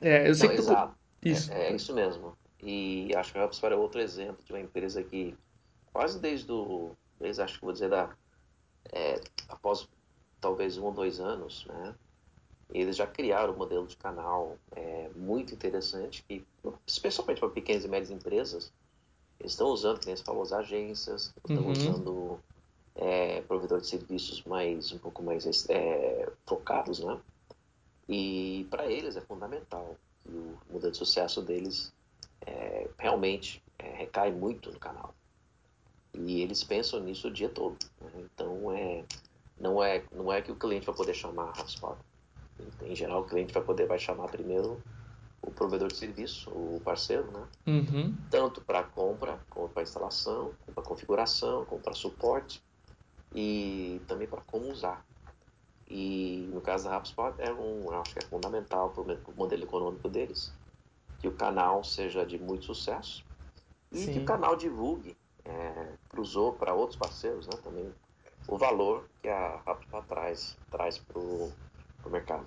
É, 0.00 0.28
eu 0.28 0.34
sei 0.34 0.48
Não, 0.48 0.54
que 0.54 0.60
exato. 0.60 0.94
Isso. 1.24 1.52
É, 1.52 1.68
é, 1.68 1.74
isso 1.74 1.94
mesmo. 1.94 2.36
E 2.62 3.14
acho 3.16 3.32
que 3.32 3.38
a 3.38 3.44
HubSpot 3.44 3.72
é 3.72 3.76
outro 3.76 4.00
exemplo 4.00 4.44
de 4.44 4.52
uma 4.52 4.60
empresa 4.60 5.02
que 5.02 5.34
quase 5.92 6.20
desde 6.20 6.50
o, 6.50 6.92
desde 7.20 7.42
acho 7.42 7.58
que 7.58 7.64
vou 7.64 7.72
dizer 7.72 7.90
da 7.90 8.10
é, 8.92 9.20
após 9.48 9.88
talvez 10.40 10.76
um 10.76 10.84
ou 10.84 10.92
dois 10.92 11.20
anos, 11.20 11.64
né? 11.66 11.94
Eles 12.72 12.96
já 12.96 13.06
criaram 13.06 13.52
um 13.52 13.56
modelo 13.56 13.86
de 13.86 13.96
canal 13.96 14.56
é, 14.74 15.10
muito 15.14 15.52
interessante, 15.52 16.24
que, 16.26 16.44
especialmente 16.86 17.38
para 17.38 17.50
pequenas 17.50 17.84
e 17.84 17.88
médias 17.88 18.10
empresas, 18.10 18.72
eles 19.38 19.52
estão 19.52 19.68
usando, 19.68 20.02
como 20.02 20.16
você 20.16 20.24
falou, 20.24 20.42
as 20.42 20.52
agências, 20.52 21.34
estão 21.46 21.64
uhum. 21.64 21.72
usando 21.72 22.40
é, 22.94 23.42
provedores 23.42 23.84
de 23.84 23.90
serviços 23.90 24.42
mais 24.44 24.90
um 24.92 24.98
pouco 24.98 25.22
mais 25.22 25.68
é, 25.68 26.30
focados, 26.46 27.00
né? 27.00 27.20
E 28.08 28.66
para 28.70 28.90
eles 28.90 29.16
é 29.16 29.20
fundamental 29.20 29.96
que 30.20 30.28
o 30.30 30.56
modelo 30.70 30.92
de 30.92 30.98
sucesso 30.98 31.42
deles 31.42 31.92
é, 32.46 32.88
realmente 32.98 33.62
é, 33.78 33.90
recai 33.90 34.32
muito 34.32 34.72
no 34.72 34.78
canal. 34.78 35.14
E 36.14 36.42
eles 36.42 36.62
pensam 36.62 37.00
nisso 37.00 37.28
o 37.28 37.32
dia 37.32 37.48
todo. 37.48 37.76
Né? 38.00 38.10
Então 38.16 38.72
é 38.72 39.04
não 39.58 39.82
é 39.82 40.04
não 40.12 40.32
é 40.32 40.42
que 40.42 40.52
o 40.52 40.56
cliente 40.56 40.86
vai 40.86 40.94
poder 40.94 41.14
chamar 41.14 41.52
a 41.56 41.60
HubSpot 41.60 41.96
em 42.82 42.94
geral, 42.94 43.22
o 43.22 43.24
cliente 43.24 43.52
vai 43.52 43.62
poder 43.62 43.86
vai 43.86 43.98
chamar 43.98 44.28
primeiro 44.28 44.80
o 45.42 45.50
provedor 45.50 45.88
de 45.88 45.96
serviço, 45.96 46.50
o 46.50 46.80
parceiro, 46.84 47.30
né? 47.32 47.46
Uhum. 47.66 48.14
Tanto 48.30 48.60
para 48.60 48.84
compra, 48.84 49.40
como 49.50 49.68
para 49.68 49.82
instalação, 49.82 50.52
como 50.60 50.74
para 50.74 50.84
configuração, 50.84 51.64
como 51.64 51.80
para 51.80 51.94
suporte 51.94 52.62
e 53.34 54.00
também 54.06 54.28
para 54.28 54.40
como 54.42 54.70
usar. 54.70 55.04
E 55.88 56.48
no 56.52 56.60
caso 56.60 56.84
da 56.84 56.96
HubSpot 56.96 57.34
é 57.38 57.52
um, 57.52 57.90
acho 58.00 58.12
que 58.14 58.20
é 58.20 58.28
fundamental 58.28 58.90
para 58.90 59.02
o 59.02 59.36
modelo 59.36 59.64
econômico 59.64 60.08
deles 60.08 60.54
que 61.18 61.28
o 61.28 61.32
canal 61.32 61.84
seja 61.84 62.24
de 62.24 62.38
muito 62.38 62.64
sucesso 62.64 63.24
e 63.90 63.98
Sim. 63.98 64.12
que 64.12 64.18
o 64.20 64.24
canal 64.24 64.56
divulgue 64.56 65.16
é, 65.44 65.92
para 66.58 66.72
outros 66.72 66.98
parceiros, 66.98 67.46
né? 67.46 67.52
Também 67.62 67.92
o 68.48 68.56
valor 68.56 69.08
que 69.20 69.28
a 69.28 69.60
HubSpot 69.66 70.06
traz 70.08 70.56
traz 70.70 70.98
para 70.98 71.18
o 71.18 71.52
mercado. 72.10 72.46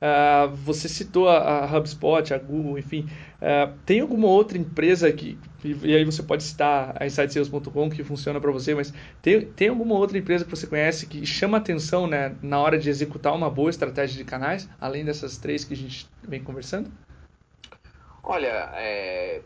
Uh, 0.00 0.48
você 0.56 0.88
citou 0.88 1.28
a, 1.28 1.62
a, 1.62 1.76
HubSpot, 1.76 2.32
a 2.32 2.38
Google, 2.38 2.78
enfim. 2.78 3.06
Uh, 3.36 3.76
tem 3.84 4.00
alguma 4.00 4.28
outra 4.28 4.56
empresa 4.56 5.12
que. 5.12 5.38
E 5.62 5.94
aí 5.94 6.04
você 6.06 6.22
pode 6.22 6.42
citar 6.42 6.96
a 6.98 7.04
InsightSales.com 7.04 7.90
que 7.90 8.02
funciona 8.02 8.40
para 8.40 8.50
você, 8.50 8.74
mas 8.74 8.94
tem, 9.20 9.44
tem 9.44 9.68
alguma 9.68 9.94
outra 9.94 10.16
empresa 10.16 10.42
que 10.42 10.50
você 10.50 10.66
conhece 10.66 11.06
que 11.06 11.26
chama 11.26 11.58
atenção 11.58 12.06
né, 12.06 12.34
na 12.40 12.58
hora 12.58 12.78
de 12.78 12.88
executar 12.88 13.34
uma 13.34 13.50
boa 13.50 13.68
estratégia 13.68 14.16
de 14.16 14.24
canais, 14.24 14.66
além 14.80 15.04
dessas 15.04 15.36
três 15.36 15.64
que 15.64 15.74
a 15.74 15.76
gente 15.76 16.08
vem 16.22 16.42
conversando? 16.42 16.90
Olha, 18.22 18.70
é, 18.74 19.42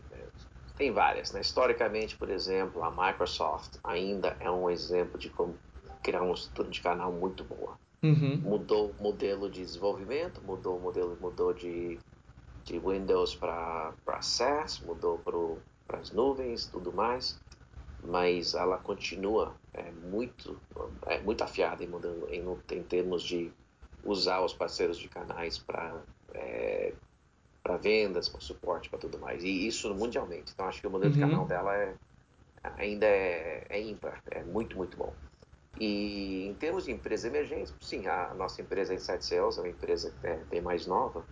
tem 0.77 0.91
várias. 0.91 1.33
Né? 1.33 1.41
Historicamente, 1.41 2.15
por 2.15 2.29
exemplo, 2.29 2.81
a 2.81 2.91
Microsoft 2.91 3.77
ainda 3.83 4.37
é 4.39 4.49
um 4.49 4.69
exemplo 4.69 5.19
de 5.19 5.29
como 5.29 5.57
criar 6.01 6.21
uma 6.21 6.33
estrutura 6.33 6.69
de 6.69 6.81
canal 6.81 7.11
muito 7.11 7.43
boa. 7.43 7.77
Uhum. 8.05 8.37
Mudou 8.37 8.93
o 8.99 9.03
modelo 9.03 9.49
de 9.49 9.61
desenvolvimento, 9.61 10.41
mudou 10.43 10.77
o 10.77 10.79
modelo 10.79 11.17
mudou 11.19 11.53
de, 11.53 11.97
de 12.63 12.77
Windows 12.77 13.35
para 13.35 14.21
SaaS, 14.21 14.79
mudou 14.81 15.19
para 15.85 15.99
as 15.99 16.11
nuvens, 16.11 16.67
tudo 16.67 16.93
mais, 16.93 17.41
mas 18.03 18.53
ela 18.53 18.77
continua 18.77 19.55
é, 19.73 19.89
muito 19.91 20.59
é, 21.07 21.19
muito 21.21 21.43
afiada 21.43 21.83
em, 21.83 21.87
mudando, 21.87 22.27
em, 22.29 22.43
em 22.77 22.83
termos 22.83 23.23
de 23.23 23.51
usar 24.03 24.41
os 24.41 24.53
parceiros 24.53 24.97
de 24.97 25.07
canais 25.07 25.57
para 25.57 25.99
é, 26.33 26.93
para 27.63 27.77
vendas, 27.77 28.29
para 28.29 28.39
suporte, 28.41 28.87
para 28.87 28.99
tudo 28.99 29.17
mais. 29.17 29.43
E 29.43 29.65
isso 29.65 29.91
mundialmente. 29.95 30.51
Então 30.53 30.67
acho 30.67 30.79
que 30.79 30.85
o 30.85 30.91
modelo 30.91 31.11
uhum. 31.11 31.19
de 31.19 31.25
canal 31.25 31.45
dela 31.47 31.75
é, 31.75 31.95
ainda 32.77 33.07
é, 33.07 33.65
é 33.67 33.81
ímpar, 33.81 34.21
é 34.29 34.43
muito, 34.43 34.77
muito 34.77 34.95
bom. 34.95 35.11
E 35.79 36.47
em 36.47 36.53
termos 36.53 36.85
de 36.85 36.91
empresas 36.91 37.25
emergentes, 37.25 37.73
sim, 37.81 38.07
a 38.07 38.33
nossa 38.33 38.61
empresa 38.61 38.93
Insight 38.93 39.25
Sales 39.25 39.57
é 39.57 39.61
uma 39.61 39.69
empresa 39.69 40.13
é, 40.23 40.37
bem 40.45 40.61
mais 40.61 40.85
nova. 40.87 41.25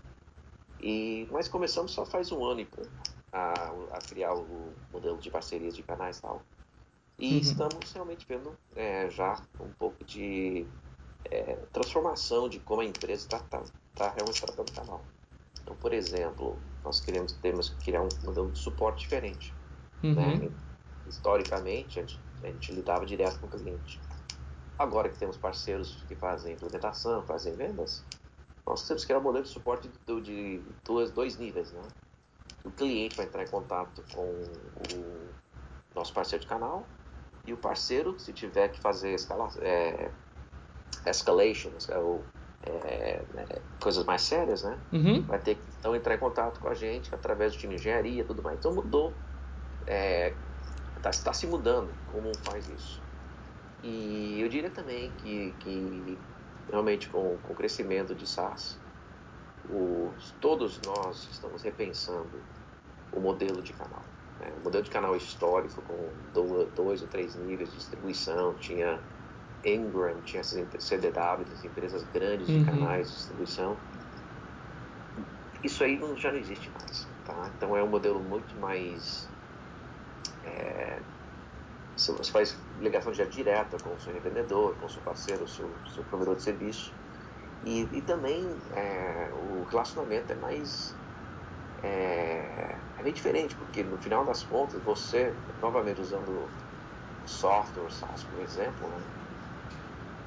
E 0.81 1.27
nós 1.31 1.47
começamos 1.47 1.91
só 1.91 2.05
faz 2.05 2.31
um 2.31 2.43
ano 2.43 2.59
e 2.59 2.65
pouco 2.65 2.89
a, 3.31 3.53
a 3.91 3.99
criar 4.07 4.33
o 4.33 4.73
modelo 4.91 5.17
de 5.17 5.31
parcerias 5.31 5.75
de 5.75 5.81
canais 5.81 6.17
e 6.17 6.21
tal. 6.21 6.41
E 7.17 7.33
uhum. 7.33 7.39
estamos 7.39 7.91
realmente 7.93 8.25
vendo 8.27 8.57
é, 8.75 9.09
já 9.09 9.41
um 9.59 9.69
pouco 9.79 10.03
de 10.03 10.67
é, 11.25 11.55
transformação 11.71 12.49
de 12.49 12.59
como 12.59 12.81
a 12.81 12.85
empresa 12.85 13.23
está 13.23 13.39
tá, 13.39 13.63
tá 13.95 14.09
realmente 14.09 14.41
tratando 14.41 14.69
o 14.69 14.73
canal. 14.73 15.01
Então, 15.61 15.75
por 15.77 15.93
exemplo, 15.93 16.59
nós 16.83 16.99
queremos 16.99 17.31
temos 17.33 17.69
que 17.69 17.85
criar 17.85 18.01
um 18.01 18.09
modelo 18.23 18.51
de 18.51 18.59
suporte 18.59 18.99
diferente. 19.03 19.53
Uhum. 20.03 20.15
Né? 20.15 20.51
Historicamente, 21.07 21.99
a 21.99 22.01
gente, 22.01 22.19
a 22.43 22.47
gente 22.47 22.71
lidava 22.73 23.05
direto 23.05 23.39
com 23.39 23.47
o 23.47 23.49
cliente. 23.49 23.99
Agora 24.77 25.09
que 25.09 25.17
temos 25.17 25.37
parceiros 25.37 26.03
que 26.07 26.15
fazem 26.15 26.53
implementação, 26.53 27.21
fazem 27.23 27.53
vendas, 27.55 28.03
nós 28.65 28.87
temos 28.87 29.03
que 29.03 29.07
criar 29.07 29.19
um 29.19 29.23
modelo 29.23 29.43
de 29.43 29.49
suporte 29.49 29.89
de, 30.05 30.21
de 30.21 30.61
dois, 30.83 31.11
dois 31.11 31.37
níveis, 31.37 31.71
né? 31.71 31.81
O 32.63 32.71
cliente 32.71 33.15
vai 33.15 33.25
entrar 33.25 33.43
em 33.43 33.47
contato 33.47 34.03
com 34.13 34.23
o 34.23 35.29
nosso 35.93 36.13
parceiro 36.13 36.43
de 36.43 36.49
canal 36.49 36.87
e 37.45 37.53
o 37.53 37.57
parceiro, 37.57 38.17
se 38.19 38.31
tiver 38.31 38.69
que 38.69 38.79
fazer 38.79 39.13
escala, 39.13 39.49
é, 39.61 40.09
escalation, 41.05 41.71
ou 41.97 42.23
é, 42.65 43.21
é, 43.35 43.61
coisas 43.81 44.05
mais 44.05 44.21
sérias, 44.21 44.63
né? 44.63 44.79
Uhum. 44.93 45.21
Vai 45.23 45.39
ter 45.39 45.55
que 45.55 45.61
então 45.77 45.93
entrar 45.93 46.15
em 46.15 46.19
contato 46.19 46.59
com 46.61 46.69
a 46.69 46.73
gente 46.73 47.13
através 47.13 47.53
do 47.53 47.59
time 47.59 47.75
de 47.75 47.81
engenharia 47.81 48.21
e 48.21 48.25
tudo 48.25 48.41
mais. 48.41 48.57
Então 48.57 48.73
mudou, 48.73 49.13
está 49.81 49.93
é, 49.93 50.33
tá, 51.01 51.11
tá 51.11 51.33
se 51.33 51.45
mudando 51.45 51.89
como 52.13 52.31
faz 52.45 52.69
isso. 52.69 53.02
E 53.83 54.39
eu 54.41 54.47
diria 54.47 54.69
também 54.69 55.11
que, 55.17 55.53
que 55.59 56.17
realmente 56.69 57.09
com, 57.09 57.37
com 57.43 57.53
o 57.53 57.55
crescimento 57.55 58.15
de 58.15 58.27
SaaS, 58.27 58.79
os, 59.69 60.33
todos 60.39 60.79
nós 60.85 61.27
estamos 61.29 61.61
repensando 61.61 62.41
o 63.11 63.19
modelo 63.19 63.61
de 63.61 63.73
canal. 63.73 64.03
Né? 64.39 64.51
O 64.61 64.63
modelo 64.63 64.83
de 64.83 64.89
canal 64.89 65.15
histórico, 65.15 65.81
com 65.81 66.09
dois, 66.33 66.69
dois 66.73 67.01
ou 67.01 67.07
três 67.09 67.35
níveis 67.35 67.69
de 67.71 67.77
distribuição, 67.77 68.53
tinha 68.55 68.99
Ingram, 69.65 70.21
tinha 70.21 70.41
essas 70.41 70.65
CDW, 70.83 71.43
essas 71.43 71.65
empresas 71.65 72.03
grandes 72.13 72.47
de 72.47 72.57
uhum. 72.57 72.65
canais 72.65 73.09
de 73.09 73.15
distribuição. 73.15 73.77
Isso 75.63 75.83
aí 75.83 75.97
não, 75.97 76.15
já 76.17 76.31
não 76.31 76.39
existe 76.39 76.69
mais. 76.71 77.07
Tá? 77.25 77.49
Então 77.57 77.75
é 77.75 77.83
um 77.83 77.87
modelo 77.87 78.19
muito 78.19 78.53
mais 78.59 79.29
é, 80.45 80.99
você 81.95 82.31
faz 82.31 82.65
ligação 82.75 83.13
já 83.13 83.25
direta 83.25 83.77
com 83.79 83.95
o 83.95 83.99
seu 83.99 84.13
revendedor, 84.13 84.77
com 84.77 84.85
o 84.85 84.89
seu 84.89 85.01
parceiro, 85.01 85.43
o 85.43 85.47
seu, 85.47 85.81
seu 85.85 86.03
provedor 86.03 86.35
de 86.35 86.43
serviço. 86.43 86.95
E, 87.63 87.81
e 87.97 88.01
também 88.01 88.61
é, 88.71 89.31
o 89.33 89.63
relacionamento 89.63 90.33
é 90.33 90.35
mais. 90.35 90.97
É, 91.81 92.81
é 92.97 93.03
bem 93.03 93.13
diferente, 93.13 93.55
porque 93.57 93.83
no 93.83 93.99
final 93.99 94.25
das 94.25 94.43
contas, 94.43 94.81
você, 94.83 95.37
novamente 95.61 96.01
usando 96.01 96.51
software, 97.25 97.89
SaaS 97.91 98.23
como 98.23 98.41
exemplo, 98.41 98.89
né, 98.89 99.05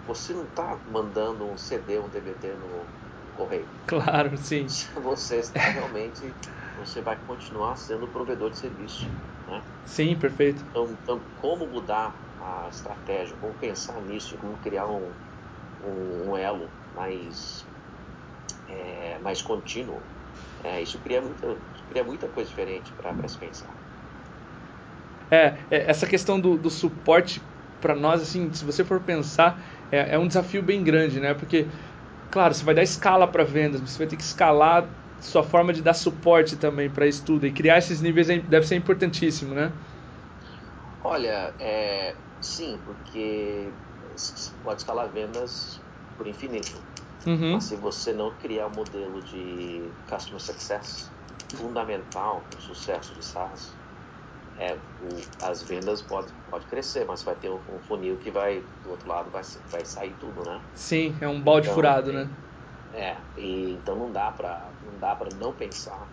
você 0.05 0.33
não 0.33 0.47
está 0.47 0.81
mandando 0.87 1.51
um 1.51 1.57
CD, 1.57 1.99
um 1.99 2.09
DVD 2.09 2.57
no 2.57 2.89
correio. 3.33 3.71
Claro, 3.87 4.37
sim. 4.37 4.67
Você 4.95 5.39
está 5.39 5.61
realmente. 5.71 6.35
Você 6.77 7.01
vai 7.03 7.17
continuar 7.17 7.77
sendo 7.77 8.09
provedor 8.09 8.51
de 8.51 8.59
serviço. 8.59 9.07
Né? 9.47 9.67
Sim, 9.85 10.19
perfeito. 10.19 10.67
Então, 10.71 10.93
então, 10.93 11.31
como 11.35 11.67
mudar 11.69 12.23
a 12.39 12.69
estratégia, 12.69 13.37
como 13.37 13.57
pensar 13.59 14.01
nisso, 14.03 14.39
como 14.39 14.59
criar 14.59 14.89
um, 14.89 15.19
um, 15.81 16.31
um 16.33 16.37
elo 16.37 16.75
mais, 16.93 17.71
é, 18.85 19.19
mais 19.19 19.43
contínuo, 19.43 20.09
é, 20.65 20.83
isso 20.83 21.01
cria 21.03 21.21
muita, 21.23 21.47
cria 21.89 22.05
muita 22.05 22.29
coisa 22.29 22.49
diferente 22.51 22.95
para 22.97 23.29
se 23.29 23.39
pensar. 23.39 23.75
É, 25.31 25.67
é, 25.71 25.91
essa 25.91 26.07
questão 26.07 26.41
do, 26.41 26.57
do 26.57 26.71
suporte 26.71 27.53
para 27.81 27.95
nós, 27.95 28.23
assim, 28.23 28.53
se 28.53 28.65
você 28.65 28.85
for 28.85 29.03
pensar, 29.05 29.65
é, 29.91 30.15
é 30.15 30.19
um 30.19 30.29
desafio 30.29 30.63
bem 30.63 30.83
grande, 30.85 31.21
né? 31.21 31.35
Porque, 31.35 31.71
claro, 32.31 32.55
você 32.55 32.65
vai 32.65 32.75
dar 32.75 32.83
escala 32.83 33.31
para 33.31 33.45
vendas, 33.45 33.81
você 33.81 33.99
vai 33.99 34.07
ter 34.07 34.17
que 34.17 34.25
escalar 34.25 34.95
sua 35.21 35.43
forma 35.43 35.73
de 35.73 35.83
dar 35.83 35.95
suporte 35.95 36.57
também 36.57 36.91
para 36.91 37.07
estudo 37.07 37.47
e 37.47 37.53
criar 37.53 37.79
esses 37.79 38.01
níveis 38.01 38.29
é, 38.29 38.39
deve 38.39 38.67
ser 38.67 38.77
importantíssimo, 38.77 39.55
né? 39.55 39.73
Olha, 41.03 41.55
é, 41.59 42.17
sim, 42.41 42.81
porque 42.85 43.73
pode 44.63 44.81
escalar 44.81 45.11
vendas 45.13 45.81
por 46.17 46.27
infinito. 46.27 46.83
Uhum. 47.27 47.53
Mas 47.53 47.65
se 47.65 47.77
você 47.77 48.13
não 48.13 48.37
criar 48.37 48.67
um 48.67 48.75
modelo 48.75 49.23
de 49.23 49.93
customer 50.09 50.41
success 50.41 51.13
fundamental 51.55 52.43
para 52.43 52.59
o 52.59 52.61
sucesso 52.61 53.15
de 53.15 53.23
SaaS, 53.23 53.77
é, 54.59 54.79
o, 54.99 55.11
as 55.43 55.63
vendas 55.63 56.03
pode, 56.03 56.33
pode 56.49 56.67
crescer, 56.67 57.05
mas 57.05 57.23
vai 57.23 57.37
ter 57.37 57.51
um, 57.51 57.61
um, 57.69 57.81
funil 57.81 58.17
que 58.19 58.31
vai, 58.31 58.65
do 58.83 58.91
outro 58.91 59.09
lado, 59.09 59.31
vai, 59.31 59.43
vai 59.71 59.85
sair 59.85 60.15
tudo, 60.15 60.43
né? 60.45 60.63
Sim, 60.75 61.17
é 61.21 61.29
um 61.29 61.41
balde 61.41 61.67
então, 61.67 61.75
furado, 61.75 62.13
né? 62.13 62.29
É, 62.95 63.17
e, 63.37 63.73
então 63.73 63.97
não 63.97 64.11
dá 64.11 64.31
para 64.31 64.71
não 64.85 64.99
dá 64.99 65.15
para 65.15 65.29
não 65.37 65.53
pensar 65.53 66.07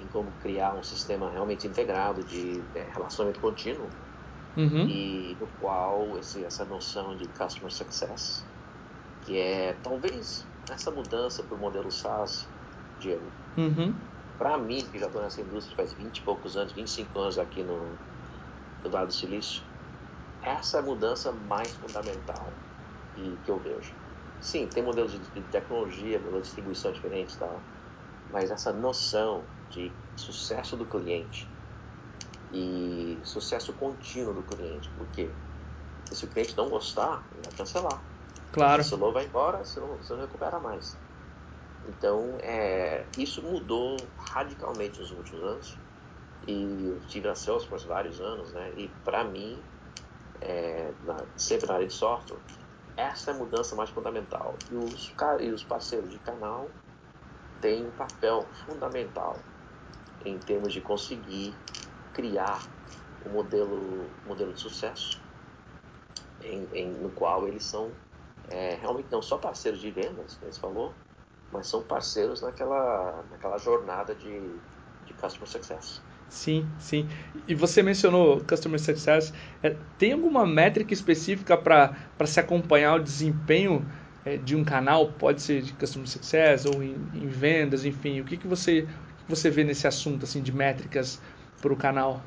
em 0.00 0.06
como 0.08 0.30
criar 0.42 0.74
um 0.74 0.82
sistema 0.82 1.30
realmente 1.30 1.66
integrado 1.66 2.24
de 2.24 2.62
é, 2.74 2.86
relacionamento 2.92 3.38
contínuo 3.40 3.86
uhum. 4.56 4.88
e 4.88 5.36
no 5.40 5.46
qual 5.60 6.18
esse, 6.18 6.44
essa 6.44 6.64
noção 6.64 7.16
de 7.16 7.28
customer 7.28 7.70
success, 7.70 8.44
que 9.22 9.38
é 9.38 9.76
talvez 9.82 10.46
essa 10.70 10.90
mudança 10.90 11.42
para 11.42 11.54
o 11.54 11.58
modelo 11.58 11.90
SaaS, 11.90 12.48
Diego, 12.98 13.24
uhum. 13.56 13.94
para 14.38 14.56
mim, 14.58 14.84
que 14.90 14.98
já 14.98 15.06
estou 15.06 15.22
nessa 15.22 15.40
indústria 15.40 15.76
faz 15.76 15.92
20 15.92 16.18
e 16.18 16.22
poucos 16.22 16.56
anos, 16.56 16.72
25 16.72 17.18
anos 17.18 17.38
aqui 17.38 17.62
no, 17.62 17.78
no 18.82 18.90
Vale 18.90 19.06
do 19.06 19.12
Silício, 19.12 19.62
essa 20.42 20.78
é 20.78 20.80
a 20.80 20.82
mudança 20.82 21.32
mais 21.48 21.70
fundamental 21.74 22.48
que, 23.14 23.38
que 23.44 23.50
eu 23.50 23.58
vejo. 23.58 23.92
Sim, 24.40 24.66
tem 24.68 24.82
modelos 24.82 25.12
de 25.12 25.42
tecnologia, 25.42 26.18
modelos 26.18 26.42
de 26.42 26.46
distribuição 26.46 26.92
diferentes, 26.92 27.36
tal, 27.36 27.62
mas 28.30 28.50
essa 28.50 28.72
noção 28.72 29.46
de 29.68 29.92
sucesso 30.16 30.76
do 30.76 30.86
cliente 30.86 31.48
e 32.52 33.20
sucesso 33.24 33.72
contínuo 33.74 34.34
do 34.34 34.42
cliente. 34.42 34.90
Porque 34.96 35.34
se 36.10 36.24
o 36.24 36.28
cliente 36.28 36.56
não 36.56 36.68
gostar, 36.68 37.26
ele 37.32 37.42
vai 37.42 37.52
cancelar. 37.52 38.02
Claro. 38.50 38.82
Cancelou, 38.82 39.12
vai 39.12 39.26
embora, 39.26 39.64
você 39.64 39.78
não, 39.78 39.96
você 39.96 40.12
não 40.12 40.20
recupera 40.20 40.58
mais. 40.58 40.96
Então, 41.88 42.38
é, 42.40 43.06
isso 43.16 43.42
mudou 43.42 43.96
radicalmente 44.16 45.00
nos 45.00 45.10
últimos 45.10 45.42
anos. 45.42 45.78
E 46.46 46.86
eu 46.86 47.00
tive 47.00 47.28
a 47.28 47.34
Salesforce 47.34 47.86
vários 47.86 48.20
anos, 48.20 48.52
né? 48.52 48.72
E 48.76 48.88
para 49.04 49.24
mim, 49.24 49.62
é, 50.40 50.92
na, 51.02 51.24
sempre 51.36 51.66
na 51.66 51.74
área 51.74 51.86
de 51.86 51.92
software, 51.92 52.40
essa 52.96 53.30
é 53.30 53.34
a 53.34 53.36
mudança 53.36 53.74
mais 53.74 53.90
fundamental. 53.90 54.56
E 54.70 54.74
os, 54.74 55.14
e 55.40 55.50
os 55.50 55.64
parceiros 55.64 56.10
de 56.10 56.18
canal 56.18 56.70
têm 57.60 57.86
um 57.86 57.90
papel 57.90 58.48
fundamental 58.64 59.42
em 60.20 60.38
termos 60.38 60.72
de 60.72 60.80
conseguir 60.80 61.56
criar 62.12 62.68
o 63.20 63.28
um 63.28 63.32
modelo, 63.32 64.10
modelo 64.24 64.52
de 64.52 64.60
sucesso 64.60 65.20
em, 66.40 66.68
em, 66.72 66.92
no 66.94 67.10
qual 67.10 67.46
eles 67.46 67.64
são 67.64 67.94
é, 68.48 68.74
realmente 68.74 69.10
não 69.10 69.22
só 69.22 69.38
parceiros 69.38 69.80
de 69.80 69.90
vendas, 69.90 70.36
como 70.36 70.52
você 70.52 70.60
falou, 70.60 70.96
mas 71.50 71.68
são 71.68 71.82
parceiros 71.82 72.42
naquela, 72.42 73.22
naquela 73.30 73.58
jornada 73.58 74.14
de, 74.14 74.60
de 75.04 75.14
Customer 75.14 75.48
Success. 75.48 76.02
Sim, 76.30 76.64
sim. 76.78 77.08
E 77.46 77.54
você 77.56 77.82
mencionou 77.82 78.40
Customer 78.44 78.80
Success. 78.80 79.32
É, 79.62 79.76
tem 79.98 80.12
alguma 80.12 80.46
métrica 80.46 80.94
específica 80.94 81.58
para 81.58 81.92
se 82.24 82.38
acompanhar 82.38 82.94
o 82.94 83.02
desempenho 83.02 83.84
é, 84.24 84.36
de 84.36 84.54
um 84.54 84.64
canal? 84.64 85.12
Pode 85.14 85.42
ser 85.42 85.60
de 85.60 85.72
Customer 85.74 86.08
Success 86.08 86.64
ou 86.64 86.82
em, 86.84 86.94
em 87.12 87.26
vendas, 87.26 87.84
enfim. 87.84 88.20
O 88.20 88.24
que, 88.24 88.36
que, 88.36 88.46
você, 88.46 88.82
que 88.82 89.28
você 89.28 89.50
vê 89.50 89.64
nesse 89.64 89.88
assunto 89.88 90.24
assim 90.24 90.40
de 90.40 90.52
métricas 90.52 91.20
para 91.60 91.72
o 91.72 91.76
canal? 91.76 92.22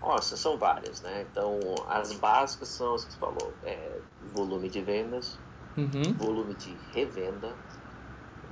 Nossa, 0.00 0.36
são 0.36 0.58
várias, 0.58 1.00
né? 1.02 1.22
Então, 1.30 1.60
as 1.88 2.12
básicas 2.14 2.68
são 2.70 2.94
as 2.94 3.04
que 3.04 3.12
você 3.12 3.18
falou. 3.18 3.56
É, 3.62 4.00
volume 4.20 4.68
de 4.68 4.82
vendas, 4.82 5.38
uhum. 5.76 6.12
volume 6.18 6.56
de 6.56 6.74
revenda, 6.92 7.56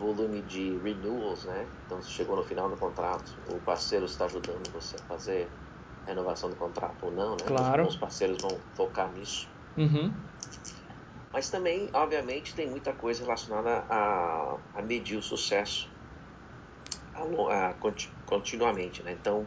volume 0.00 0.40
de 0.40 0.78
renewals, 0.78 1.45
né? 1.45 1.66
Então, 1.85 2.00
se 2.00 2.11
chegou 2.11 2.35
no 2.35 2.42
final 2.42 2.71
do 2.71 2.76
contrato, 2.76 3.37
o 3.52 3.61
parceiro 3.61 4.07
está 4.07 4.25
ajudando 4.25 4.73
você 4.73 4.97
a 4.97 5.04
fazer 5.04 5.47
a 6.07 6.09
renovação 6.09 6.49
do 6.49 6.57
contrato 6.57 7.04
ou 7.04 7.12
não, 7.12 7.33
né? 7.33 7.45
Claro. 7.47 7.83
Os, 7.83 7.90
os 7.90 7.97
parceiros 7.97 8.40
vão 8.40 8.59
focar 8.75 9.12
nisso. 9.12 9.47
Uhum. 9.76 10.11
Mas 11.30 11.50
também, 11.50 11.90
obviamente, 11.92 12.54
tem 12.54 12.69
muita 12.69 12.95
coisa 12.95 13.23
relacionada 13.23 13.85
a, 13.90 14.57
a 14.75 14.83
medir 14.83 15.19
o 15.19 15.23
sucesso 15.23 15.88
a, 17.14 17.69
a, 17.69 17.75
continuamente, 18.25 19.02
né? 19.02 19.12
Então, 19.12 19.47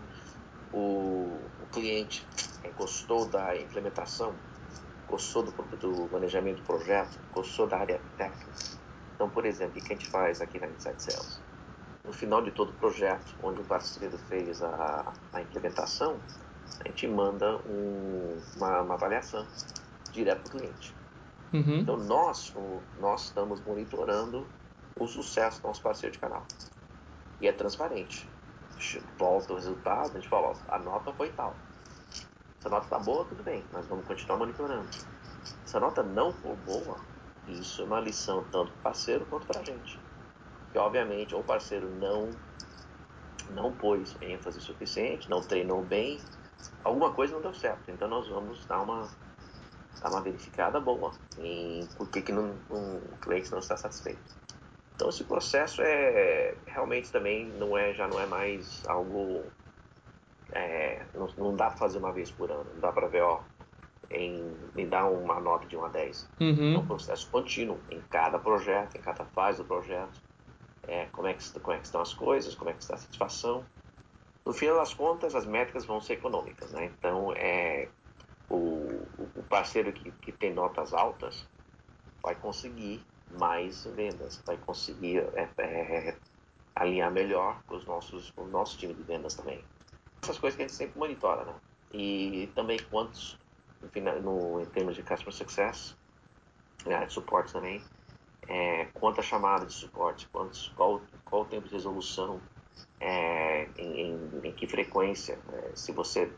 o, 0.71 1.39
o 1.59 1.65
cliente 1.71 2.25
gostou 2.77 3.27
da 3.27 3.59
implementação, 3.59 4.35
gostou 5.07 5.43
do, 5.43 5.51
do 5.77 6.09
manejamento 6.11 6.61
do 6.61 6.65
projeto, 6.65 7.19
gostou 7.31 7.67
da 7.67 7.77
área 7.77 7.99
técnica, 8.15 8.51
então, 9.15 9.29
por 9.29 9.45
exemplo, 9.45 9.79
o 9.79 9.83
que 9.83 9.93
a 9.93 9.95
gente 9.95 10.09
faz 10.09 10.41
aqui 10.41 10.59
na 10.59 10.67
Inside 10.67 11.01
Sales? 11.01 11.41
No 12.03 12.11
final 12.11 12.41
de 12.41 12.51
todo 12.51 12.69
o 12.69 12.73
projeto, 12.73 13.35
onde 13.41 13.61
o 13.61 13.63
parceiro 13.63 14.17
fez 14.17 14.61
a, 14.61 15.13
a 15.31 15.41
implementação, 15.41 16.19
a 16.79 16.87
gente 16.87 17.07
manda 17.07 17.57
um, 17.65 18.41
uma, 18.57 18.81
uma, 18.81 18.93
avaliação 18.95 19.47
direto 20.11 20.49
para 20.49 20.57
o 20.57 20.59
cliente. 20.59 20.95
Uhum. 21.53 21.79
Então, 21.79 21.97
nós, 21.97 22.53
o, 22.55 22.81
nós 22.99 23.25
estamos 23.25 23.61
monitorando 23.61 24.45
o 24.99 25.07
sucesso 25.07 25.61
do 25.61 25.67
nosso 25.67 25.81
parceiro 25.81 26.11
de 26.11 26.19
canal. 26.19 26.45
E 27.39 27.47
é 27.47 27.51
transparente. 27.51 28.27
Volta 29.17 29.53
o 29.53 29.55
resultado, 29.55 30.11
a 30.11 30.19
gente 30.19 30.27
fala, 30.27 30.47
ó, 30.47 30.55
a 30.75 30.79
nota 30.79 31.13
foi 31.13 31.31
tal. 31.31 31.55
Se 32.59 32.67
a 32.67 32.69
nota 32.69 32.85
está 32.85 32.99
boa, 32.99 33.23
tudo 33.25 33.43
bem, 33.43 33.63
nós 33.71 33.85
vamos 33.87 34.05
continuar 34.05 34.39
monitorando. 34.39 34.89
Se 35.65 35.77
a 35.77 35.79
nota 35.79 36.03
não 36.03 36.33
for 36.33 36.55
boa, 36.65 36.97
isso 37.47 37.81
é 37.81 37.85
uma 37.85 37.99
lição 37.99 38.43
tanto 38.51 38.71
para 38.71 38.81
parceiro 38.83 39.25
quanto 39.25 39.47
para 39.47 39.59
a 39.59 39.63
gente. 39.63 39.99
Que 40.71 40.77
obviamente 40.77 41.35
o 41.35 41.43
parceiro 41.43 41.89
não 41.89 42.29
não 43.49 43.73
pôs 43.73 44.15
ênfase 44.21 44.61
suficiente, 44.61 45.29
não 45.29 45.41
treinou 45.41 45.83
bem, 45.83 46.19
alguma 46.83 47.13
coisa 47.13 47.33
não 47.33 47.41
deu 47.41 47.53
certo. 47.53 47.91
Então 47.91 48.07
nós 48.07 48.27
vamos 48.27 48.65
dar 48.65 48.81
uma 48.81 49.09
dar 50.01 50.09
uma 50.09 50.21
verificada 50.21 50.79
boa 50.79 51.11
em 51.37 51.85
por 51.97 52.09
que, 52.09 52.21
que 52.21 52.31
não, 52.31 52.55
um, 52.69 52.97
o 52.97 53.17
cliente 53.21 53.51
não 53.51 53.59
está 53.59 53.77
satisfeito. 53.77 54.21
Então 54.95 55.09
esse 55.09 55.23
processo 55.23 55.81
é 55.81 56.55
realmente 56.65 57.11
também 57.11 57.45
não 57.45 57.77
é 57.77 57.93
já 57.93 58.07
não 58.07 58.19
é 58.19 58.25
mais 58.25 58.83
algo 58.87 59.43
é, 60.51 61.05
não, 61.13 61.27
não 61.37 61.55
dá 61.55 61.67
para 61.67 61.77
fazer 61.77 61.97
uma 61.97 62.11
vez 62.11 62.31
por 62.31 62.51
ano, 62.51 62.65
não 62.73 62.79
dá 62.79 62.91
para 62.91 63.07
ver 63.07 63.21
ó 63.21 63.41
em 64.09 64.55
me 64.75 64.85
dar 64.85 65.05
uma 65.05 65.39
nota 65.39 65.65
de 65.65 65.75
1 65.77 65.85
a 65.85 65.87
10. 65.89 66.29
Uhum. 66.39 66.75
É 66.75 66.77
um 66.77 66.85
processo 66.85 67.29
contínuo 67.29 67.79
em 67.89 68.01
cada 68.01 68.37
projeto, 68.39 68.95
em 68.95 69.01
cada 69.01 69.25
fase 69.25 69.59
do 69.59 69.65
projeto. 69.65 70.21
É, 70.85 71.05
como, 71.11 71.27
é 71.27 71.33
que, 71.33 71.59
como 71.59 71.75
é 71.75 71.79
que 71.79 71.85
estão 71.85 72.01
as 72.01 72.13
coisas, 72.13 72.55
como 72.55 72.69
é 72.69 72.73
que 72.73 72.81
está 72.81 72.95
a 72.95 72.97
satisfação. 72.97 73.65
No 74.45 74.51
final 74.51 74.77
das 74.77 74.93
contas, 74.93 75.33
as 75.33 75.45
métricas 75.45 75.85
vão 75.85 76.01
ser 76.01 76.13
econômicas. 76.13 76.71
Né? 76.73 76.85
Então, 76.85 77.31
é, 77.33 77.87
o, 78.49 79.01
o 79.35 79.43
parceiro 79.49 79.93
que, 79.93 80.11
que 80.11 80.31
tem 80.31 80.53
notas 80.53 80.93
altas 80.93 81.47
vai 82.21 82.35
conseguir 82.35 83.01
mais 83.39 83.85
vendas, 83.85 84.41
vai 84.45 84.57
conseguir 84.57 85.19
é, 85.35 85.49
é, 85.57 86.15
alinhar 86.75 87.11
melhor 87.11 87.61
com 87.65 87.75
os 87.75 87.85
nossos, 87.85 88.31
com 88.31 88.43
o 88.43 88.47
nosso 88.47 88.77
time 88.77 88.93
de 88.93 89.03
vendas 89.03 89.35
também. 89.35 89.63
Essas 90.21 90.37
coisas 90.37 90.55
que 90.55 90.63
a 90.63 90.67
gente 90.67 90.75
sempre 90.75 90.99
monitora, 90.99 91.43
né? 91.45 91.53
E 91.91 92.49
também 92.55 92.79
quantos 92.89 93.37
no, 94.21 94.61
em 94.61 94.65
termos 94.65 94.95
de 94.95 95.03
Customer 95.03 95.33
Success, 95.33 95.95
né, 96.85 97.05
de 97.05 97.13
suporte 97.13 97.53
também, 97.53 97.81
é, 98.47 98.85
quanta 98.93 99.21
chamada 99.21 99.65
de 99.65 99.73
suporte, 99.73 100.27
quantos, 100.31 100.69
qual, 100.75 101.01
qual 101.25 101.43
o 101.43 101.45
tempo 101.45 101.67
de 101.67 101.73
resolução, 101.73 102.39
é, 102.99 103.67
em, 103.77 104.01
em, 104.01 104.47
em, 104.47 104.51
que 104.53 104.67
frequência. 104.67 105.37
É, 105.53 105.75
se 105.75 105.91
você 105.91 106.31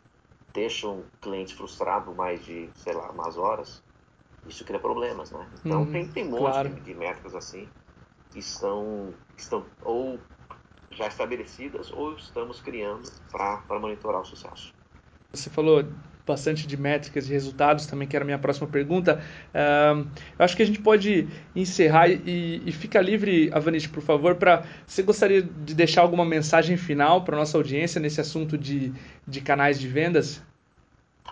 deixa 0.54 0.88
um 0.88 1.04
cliente 1.22 1.56
frustrado 1.56 2.14
mais 2.14 2.44
de, 2.46 2.70
sei 2.76 2.94
lá, 2.94 3.10
umas 3.12 3.38
horas, 3.38 3.82
isso 4.48 4.64
cria 4.64 4.80
problemas, 4.80 5.32
né? 5.32 5.48
Então 5.60 5.82
uhum, 5.82 5.92
tem, 5.92 6.08
tem 6.08 6.26
um 6.26 6.32
monte 6.32 6.42
claro. 6.42 6.70
de, 6.70 6.82
de 6.82 6.94
métricas 6.94 7.36
assim 7.36 7.68
que 8.32 8.40
estão, 8.40 9.14
que 9.36 9.42
estão 9.42 9.66
ou 9.84 10.20
já 10.92 11.08
estabelecidas 11.08 11.92
ou 11.92 12.14
estamos 12.16 12.62
criando 12.62 13.10
para 13.32 13.80
monitorar 13.80 14.22
o 14.22 14.26
sucesso. 14.26 14.72
Você 15.34 15.50
falou 15.50 15.84
bastante 16.26 16.66
de 16.66 16.76
métricas 16.76 17.30
e 17.30 17.34
resultados 17.34 17.86
também, 17.86 18.08
que 18.08 18.16
era 18.16 18.24
a 18.24 18.26
minha 18.26 18.40
próxima 18.40 18.68
pergunta. 18.68 19.22
Uh, 19.54 20.08
eu 20.38 20.46
acho 20.46 20.56
que 20.56 20.64
a 20.64 20.66
gente 20.66 20.80
pode 20.80 21.28
encerrar 21.56 22.10
e, 22.10 22.62
e 22.66 22.72
fica 22.72 23.00
livre, 23.00 23.50
Avanite, 23.54 23.88
por 23.90 24.02
favor, 24.02 24.36
para 24.36 24.64
você 24.88 25.04
gostaria 25.04 25.42
de 25.42 25.76
deixar 25.76 26.02
alguma 26.02 26.26
mensagem 26.26 26.78
final 26.78 27.24
para 27.24 27.38
nossa 27.38 27.58
audiência 27.58 28.02
nesse 28.02 28.20
assunto 28.20 28.58
de, 28.58 28.92
de 29.28 29.42
canais 29.42 29.80
de 29.80 29.88
vendas? 29.88 30.42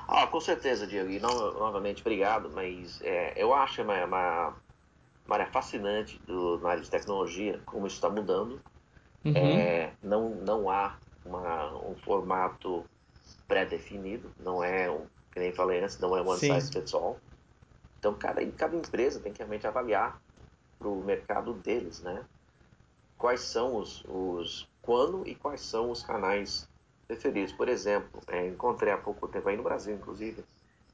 Ah, 0.08 0.28
com 0.28 0.40
certeza, 0.40 0.86
Diego. 0.86 1.10
E 1.10 1.20
no, 1.20 1.54
novamente, 1.54 2.02
obrigado. 2.02 2.50
Mas 2.54 3.02
é, 3.02 3.34
eu 3.36 3.54
acho 3.54 3.82
uma, 3.82 4.06
uma, 4.06 4.54
uma 5.26 5.36
área 5.36 5.48
fascinante 5.48 6.20
do, 6.28 6.60
na 6.60 6.70
área 6.70 6.84
de 6.84 6.90
tecnologia, 6.90 7.60
como 7.66 7.88
isso 7.88 7.96
está 7.96 8.10
mudando. 8.10 8.62
Uhum. 9.26 9.36
É, 9.36 9.92
não, 10.04 10.30
não 10.30 10.70
há 10.70 10.98
uma, 11.26 11.74
um 11.78 11.96
formato 11.96 12.86
pré-definido, 13.48 14.32
não 14.40 14.64
é, 14.64 14.90
um, 14.90 15.06
que 15.32 15.40
nem 15.40 15.52
falei 15.52 15.82
antes, 15.82 16.00
não 16.00 16.16
é 16.16 16.22
one 16.22 16.40
Sim. 16.40 16.54
size 16.54 16.72
fits 16.72 16.94
all. 16.94 17.20
Então, 18.00 18.14
cada, 18.14 18.46
cada 18.52 18.76
empresa 18.76 19.20
tem 19.20 19.32
que 19.32 19.40
realmente 19.40 19.66
avaliar 19.66 20.20
para 20.78 20.88
o 20.88 21.04
mercado 21.04 21.54
deles, 21.54 22.02
né? 22.02 22.24
Quais 23.18 23.42
são 23.42 23.78
os, 23.78 24.04
os, 24.08 24.68
quando 24.82 25.26
e 25.28 25.36
quais 25.36 25.62
são 25.62 25.90
os 25.90 26.04
canais 26.04 26.68
preferidos. 27.08 27.54
Por 27.54 27.70
exemplo, 27.70 28.22
é, 28.28 28.48
encontrei 28.48 28.92
há 28.92 28.98
pouco 28.98 29.28
tempo 29.28 29.48
aí 29.48 29.56
no 29.56 29.64
Brasil, 29.64 29.96
inclusive, 29.96 30.44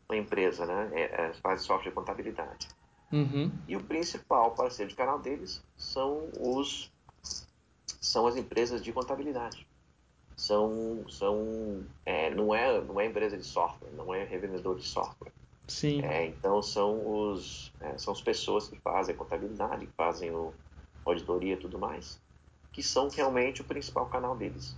uma 0.07 0.17
empresa, 0.17 0.65
né? 0.65 0.89
É, 0.93 1.01
é, 1.01 1.33
faz 1.33 1.61
software 1.61 1.89
de 1.89 1.95
contabilidade. 1.95 2.67
Uhum. 3.11 3.51
E 3.67 3.75
o 3.75 3.83
principal 3.83 4.51
parceiro 4.51 4.89
de 4.89 4.95
canal 4.95 5.17
deles 5.19 5.63
são 5.75 6.29
os 6.39 6.91
são 7.99 8.27
as 8.27 8.35
empresas 8.35 8.81
de 8.81 8.93
contabilidade 8.93 9.67
são, 10.39 11.07
são 11.09 11.85
é, 12.05 12.29
não, 12.29 12.55
é, 12.55 12.81
não 12.81 12.99
é 12.99 13.05
empresa 13.05 13.37
de 13.37 13.43
software, 13.43 13.91
não 13.91 14.13
é 14.13 14.23
revendedor 14.23 14.77
de 14.77 14.83
software. 14.83 15.33
Sim. 15.67 16.01
É, 16.01 16.25
então 16.25 16.61
são 16.61 17.05
os 17.31 17.73
é, 17.79 17.97
são 17.97 18.13
as 18.13 18.21
pessoas 18.21 18.69
que 18.69 18.77
fazem 18.77 19.13
a 19.13 19.17
contabilidade, 19.17 19.85
que 19.85 19.93
fazem 19.95 20.31
o 20.31 20.53
auditoria 21.05 21.55
e 21.55 21.57
tudo 21.59 21.77
mais, 21.77 22.21
que 22.71 22.81
são 22.81 23.09
realmente 23.09 23.61
o 23.61 23.65
principal 23.65 24.07
canal 24.07 24.35
deles. 24.37 24.77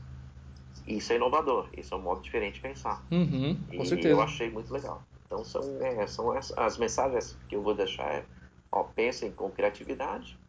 Isso 0.88 1.13
é 1.13 1.15
inovador, 1.17 1.69
isso 1.78 1.93
é 1.93 1.97
um 1.97 2.02
modo 2.02 2.21
diferente 2.21 2.56
de 2.56 2.62
pensar. 2.62 3.06
Uhum, 3.12 3.56
com 3.67 3.86
e 3.86 3.86
certeza. 3.86 4.10
eu 4.10 4.21
achei 4.21 4.50
muito 4.50 4.74
legal. 4.74 5.04
Então 5.26 5.43
são, 5.43 5.82
é, 5.82 6.08
são 6.08 6.32
as, 6.32 6.52
as 6.58 6.78
mensagens 6.78 7.38
que 7.47 7.56
eu 7.56 7.62
vou 7.62 7.76
deixar 7.76 8.12
é, 8.13 8.26
ó, 8.71 8.84
pensem 8.84 9.32
com 9.32 9.52
criatividade, 9.52 10.39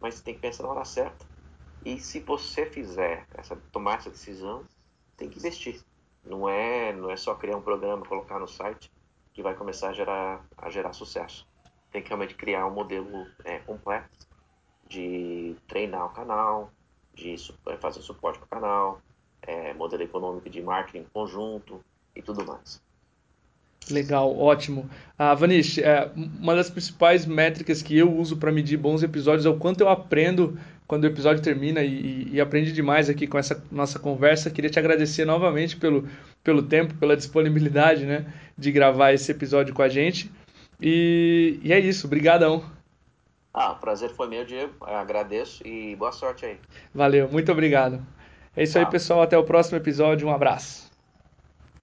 mas 0.00 0.20
tem 0.22 0.34
que 0.34 0.40
pensar 0.40 0.62
na 0.62 0.70
hora 0.70 0.84
certa 0.84 1.26
e 1.84 1.98
se 1.98 2.20
você 2.20 2.66
fizer 2.66 3.26
essa 3.34 3.56
tomar 3.72 3.98
essa 3.98 4.10
decisão, 4.10 4.64
tem 5.16 5.28
que 5.28 5.38
investir. 5.38 5.80
Não 6.24 6.48
é 6.48 6.92
não 6.92 7.10
é 7.10 7.16
só 7.16 7.34
criar 7.34 7.56
um 7.56 7.62
programa, 7.62 8.04
colocar 8.06 8.38
no 8.38 8.48
site 8.48 8.90
que 9.32 9.42
vai 9.42 9.54
começar 9.54 9.90
a 9.90 9.92
gerar 9.92 10.44
a 10.56 10.70
gerar 10.70 10.92
sucesso. 10.92 11.46
Tem 11.90 12.02
que 12.02 12.08
realmente 12.08 12.34
criar 12.34 12.66
um 12.66 12.70
modelo 12.70 13.26
é, 13.44 13.58
completo 13.60 14.08
de 14.88 15.56
treinar 15.66 16.06
o 16.06 16.10
canal, 16.10 16.70
de 17.14 17.36
fazer 17.80 18.02
suporte 18.02 18.38
para 18.38 18.46
o 18.46 18.48
canal, 18.48 19.00
é, 19.42 19.72
modelo 19.74 20.02
econômico 20.02 20.50
de 20.50 20.62
marketing 20.62 21.06
conjunto 21.12 21.82
e 22.14 22.22
tudo 22.22 22.44
mais. 22.44 22.82
Legal, 23.88 24.36
ótimo. 24.36 24.88
Ah, 25.18 25.34
Vanish, 25.34 25.78
é, 25.78 26.10
uma 26.16 26.54
das 26.54 26.70
principais 26.70 27.26
métricas 27.26 27.82
que 27.82 27.96
eu 27.96 28.12
uso 28.12 28.36
para 28.36 28.52
medir 28.52 28.76
bons 28.76 29.02
episódios 29.02 29.46
é 29.46 29.48
o 29.48 29.56
quanto 29.56 29.80
eu 29.80 29.88
aprendo 29.88 30.58
quando 30.86 31.04
o 31.04 31.06
episódio 31.06 31.42
termina 31.42 31.82
e, 31.82 32.28
e, 32.32 32.40
aprendi 32.40 32.72
demais 32.72 33.08
aqui 33.08 33.26
com 33.26 33.38
essa 33.38 33.62
nossa 33.70 33.98
conversa. 33.98 34.50
Queria 34.50 34.68
te 34.68 34.78
agradecer 34.78 35.24
novamente 35.24 35.76
pelo, 35.76 36.08
pelo 36.42 36.62
tempo, 36.62 36.94
pela 36.94 37.16
disponibilidade 37.16 38.04
né, 38.04 38.26
de 38.58 38.72
gravar 38.72 39.12
esse 39.12 39.30
episódio 39.30 39.72
com 39.72 39.82
a 39.82 39.88
gente. 39.88 40.30
E, 40.80 41.60
e 41.62 41.72
é 41.72 41.78
isso, 41.78 42.08
brigadão. 42.08 42.64
Ah, 43.54 43.72
o 43.72 43.76
prazer 43.76 44.10
foi 44.10 44.28
meu, 44.28 44.44
Diego. 44.44 44.72
Eu 44.80 44.96
agradeço 44.96 45.66
e 45.66 45.94
boa 45.94 46.12
sorte 46.12 46.44
aí. 46.44 46.58
Valeu, 46.92 47.28
muito 47.28 47.52
obrigado. 47.52 48.04
É 48.56 48.64
isso 48.64 48.78
aí, 48.78 48.86
pessoal. 48.86 49.22
Até 49.22 49.38
o 49.38 49.44
próximo 49.44 49.76
episódio. 49.76 50.26
Um 50.26 50.32
abraço. 50.32 50.89